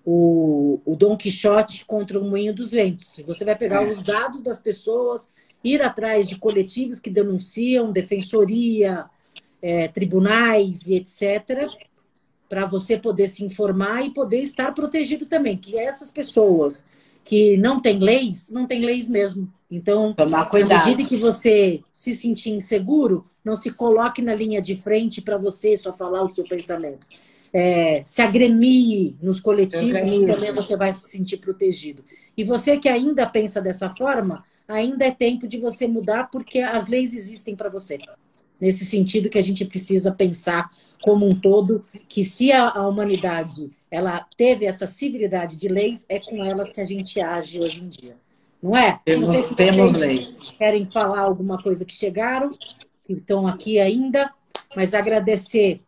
o, 0.09 0.79
o 0.85 0.95
Dom 0.95 1.17
Quixote 1.17 1.83
contra 1.83 2.17
o 2.17 2.23
Moinho 2.23 2.55
dos 2.55 2.71
Ventos. 2.71 3.19
Você 3.25 3.43
vai 3.43 3.57
pegar 3.57 3.85
é. 3.85 3.91
os 3.91 4.01
dados 4.01 4.41
das 4.41 4.57
pessoas, 4.57 5.29
ir 5.61 5.81
atrás 5.81 6.29
de 6.29 6.37
coletivos 6.37 6.97
que 6.97 7.09
denunciam, 7.09 7.91
defensoria, 7.91 9.03
é, 9.61 9.89
tribunais 9.89 10.87
e 10.87 10.95
etc., 10.95 11.67
para 12.47 12.65
você 12.65 12.97
poder 12.97 13.27
se 13.27 13.43
informar 13.43 14.05
e 14.05 14.11
poder 14.11 14.39
estar 14.39 14.73
protegido 14.73 15.25
também. 15.25 15.57
Que 15.57 15.77
essas 15.77 16.09
pessoas 16.09 16.85
que 17.25 17.57
não 17.57 17.81
têm 17.81 17.99
leis, 17.99 18.49
não 18.49 18.65
têm 18.65 18.85
leis 18.85 19.09
mesmo. 19.09 19.51
Então, 19.69 20.13
Tomar 20.13 20.45
cuidado. 20.45 20.83
à 20.83 20.85
medida 20.85 21.09
que 21.09 21.17
você 21.17 21.81
se 21.93 22.15
sentir 22.15 22.51
inseguro, 22.51 23.29
não 23.43 23.57
se 23.57 23.71
coloque 23.71 24.21
na 24.21 24.33
linha 24.33 24.61
de 24.61 24.77
frente 24.77 25.21
para 25.21 25.37
você 25.37 25.75
só 25.75 25.91
falar 25.91 26.23
o 26.23 26.29
seu 26.29 26.45
pensamento 26.45 27.05
é, 27.53 28.03
se 28.05 28.21
agremie 28.21 29.15
nos 29.21 29.39
coletivos, 29.39 29.93
também 29.93 30.53
você 30.53 30.75
vai 30.75 30.93
se 30.93 31.09
sentir 31.09 31.37
protegido. 31.37 32.03
E 32.35 32.43
você 32.43 32.77
que 32.77 32.87
ainda 32.87 33.27
pensa 33.27 33.61
dessa 33.61 33.89
forma, 33.95 34.43
ainda 34.67 35.05
é 35.05 35.11
tempo 35.11 35.47
de 35.47 35.57
você 35.57 35.87
mudar, 35.87 36.29
porque 36.31 36.59
as 36.59 36.87
leis 36.87 37.13
existem 37.13 37.55
para 37.55 37.69
você. 37.69 37.99
Nesse 38.59 38.85
sentido 38.85 39.29
que 39.29 39.37
a 39.37 39.43
gente 39.43 39.65
precisa 39.65 40.11
pensar 40.11 40.69
como 41.01 41.25
um 41.25 41.31
todo, 41.31 41.85
que 42.07 42.23
se 42.23 42.51
a, 42.51 42.69
a 42.69 42.87
humanidade 42.87 43.69
ela 43.89 44.25
teve 44.35 44.65
essa 44.65 44.85
civilidade 44.85 45.55
de 45.55 45.67
leis, 45.67 46.05
é 46.09 46.19
com 46.19 46.43
elas 46.43 46.71
que 46.71 46.81
a 46.81 46.85
gente 46.85 47.19
age 47.21 47.59
hoje 47.59 47.83
em 47.83 47.87
dia. 47.87 48.15
Não 48.61 48.75
é? 48.75 48.99
Temos, 49.05 49.29
Não 49.29 49.43
se 49.43 49.55
temos 49.55 49.95
leis. 49.95 50.55
Querem 50.57 50.85
falar 50.91 51.21
alguma 51.21 51.57
coisa 51.61 51.85
que 51.85 51.93
chegaram, 51.93 52.49
que 53.05 53.13
estão 53.13 53.47
aqui 53.47 53.79
ainda, 53.79 54.33
mas 54.75 54.93
agradecer 54.93 55.81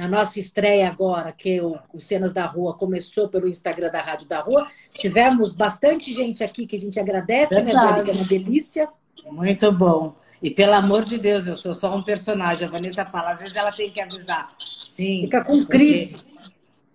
a 0.00 0.08
nossa 0.08 0.38
estreia 0.38 0.88
agora, 0.88 1.32
que 1.32 1.60
o, 1.60 1.78
o 1.92 2.00
Cenas 2.00 2.32
da 2.32 2.44
Rua 2.44 2.74
começou 2.74 3.28
pelo 3.28 3.48
Instagram 3.48 3.90
da 3.90 4.00
Rádio 4.00 4.28
da 4.28 4.40
Rua. 4.40 4.66
Tivemos 4.94 5.54
bastante 5.54 6.12
gente 6.12 6.44
aqui 6.44 6.66
que 6.66 6.76
a 6.76 6.78
gente 6.78 7.00
agradece, 7.00 7.54
né, 7.54 7.62
Verdade. 7.62 7.86
né, 7.86 8.04
Dani? 8.04 8.10
É 8.10 8.12
uma 8.14 8.28
delícia. 8.28 8.88
Muito 9.30 9.72
bom. 9.72 10.14
E 10.42 10.50
pelo 10.50 10.74
amor 10.74 11.04
de 11.04 11.18
Deus, 11.18 11.46
eu 11.46 11.56
sou 11.56 11.74
só 11.74 11.96
um 11.96 12.02
personagem. 12.02 12.68
A 12.68 12.70
Vanessa 12.70 13.04
fala, 13.06 13.32
às 13.32 13.40
vezes 13.40 13.56
ela 13.56 13.72
tem 13.72 13.90
que 13.90 14.00
avisar. 14.00 14.54
Sim. 14.58 15.22
Fica 15.22 15.42
com 15.42 15.64
crise. 15.64 16.18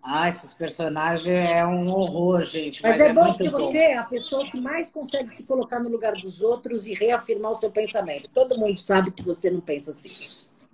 Ah, 0.03 0.29
esses 0.29 0.53
personagens 0.53 1.27
é 1.27 1.65
um 1.65 1.87
horror, 1.89 2.43
gente. 2.43 2.81
Mas, 2.81 2.97
mas 2.97 3.01
é, 3.01 3.09
é, 3.09 3.13
bom 3.13 3.25
porque 3.25 3.49
bom. 3.49 3.57
você 3.59 3.77
é 3.77 3.97
a 3.97 4.03
pessoa 4.03 4.49
que 4.49 4.59
mais 4.59 4.91
consegue 4.91 5.29
se 5.29 5.43
colocar 5.43 5.79
no 5.79 5.89
lugar 5.89 6.13
dos 6.13 6.41
outros 6.41 6.87
e 6.87 6.93
reafirmar 6.93 7.51
o 7.51 7.55
seu 7.55 7.69
pensamento. 7.69 8.29
Todo 8.29 8.59
mundo 8.59 8.79
sabe 8.79 9.11
que 9.11 9.23
você 9.23 9.51
não 9.51 9.61
pensa 9.61 9.91
assim. 9.91 10.09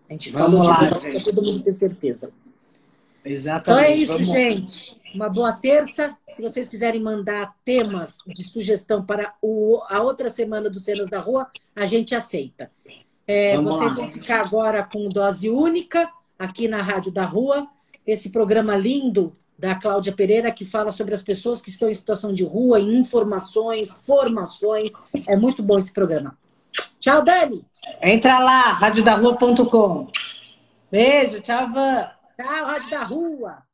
A 0.10 0.14
gente 0.14 0.32
Vamos 0.32 0.66
falou 0.66 0.68
lá, 0.68 0.90
para 1.00 1.24
todo 1.24 1.42
mundo 1.42 1.64
ter 1.64 1.72
certeza. 1.72 2.32
Exatamente. 3.24 3.70
Então 3.70 3.80
é 3.80 3.96
isso, 3.96 4.12
Vamos... 4.14 4.28
gente. 4.28 4.98
Uma 5.14 5.30
boa 5.30 5.52
terça. 5.52 6.16
Se 6.30 6.42
vocês 6.42 6.68
quiserem 6.68 7.02
mandar 7.02 7.56
temas 7.66 8.18
de 8.28 8.44
sugestão 8.44 9.04
para 9.04 9.34
o, 9.42 9.82
a 9.90 10.02
outra 10.02 10.30
semana 10.30 10.70
do 10.70 10.80
Cenas 10.80 11.08
da 11.08 11.20
Rua, 11.20 11.48
a 11.76 11.86
gente 11.86 12.16
aceita. 12.16 12.72
É, 13.26 13.60
vocês 13.60 13.92
lá. 13.92 13.96
vão 13.96 14.12
ficar 14.12 14.42
agora 14.42 14.84
com 14.84 15.10
dose 15.10 15.50
única 15.50 16.10
aqui 16.40 16.68
na 16.68 16.82
Rádio 16.82 17.12
da 17.12 17.26
Rua. 17.26 17.68
Esse 18.06 18.30
programa 18.30 18.76
lindo 18.76 19.34
da 19.58 19.76
Cláudia 19.76 20.14
Pereira, 20.14 20.52
que 20.52 20.64
fala 20.64 20.92
sobre 20.92 21.14
as 21.14 21.24
pessoas 21.24 21.62
que 21.62 21.70
estão 21.70 21.90
em 21.90 21.94
situação 21.94 22.34
de 22.34 22.44
rua, 22.44 22.80
em 22.80 22.98
informações, 22.98 23.92
formações. 24.06 24.92
É 25.28 25.36
muito 25.36 25.64
bom 25.64 25.78
esse 25.78 25.92
programa. 25.92 26.38
Tchau, 27.00 27.24
Dani! 27.24 27.66
Entra 28.02 28.40
lá, 28.40 28.74
radiodarrua.com. 28.74 30.08
Beijo, 30.92 31.42
tchau, 31.42 31.70
Van. 31.72 32.12
Tchau, 32.36 32.66
Rádio 32.66 32.90
da 32.90 33.04
Rua. 33.04 33.67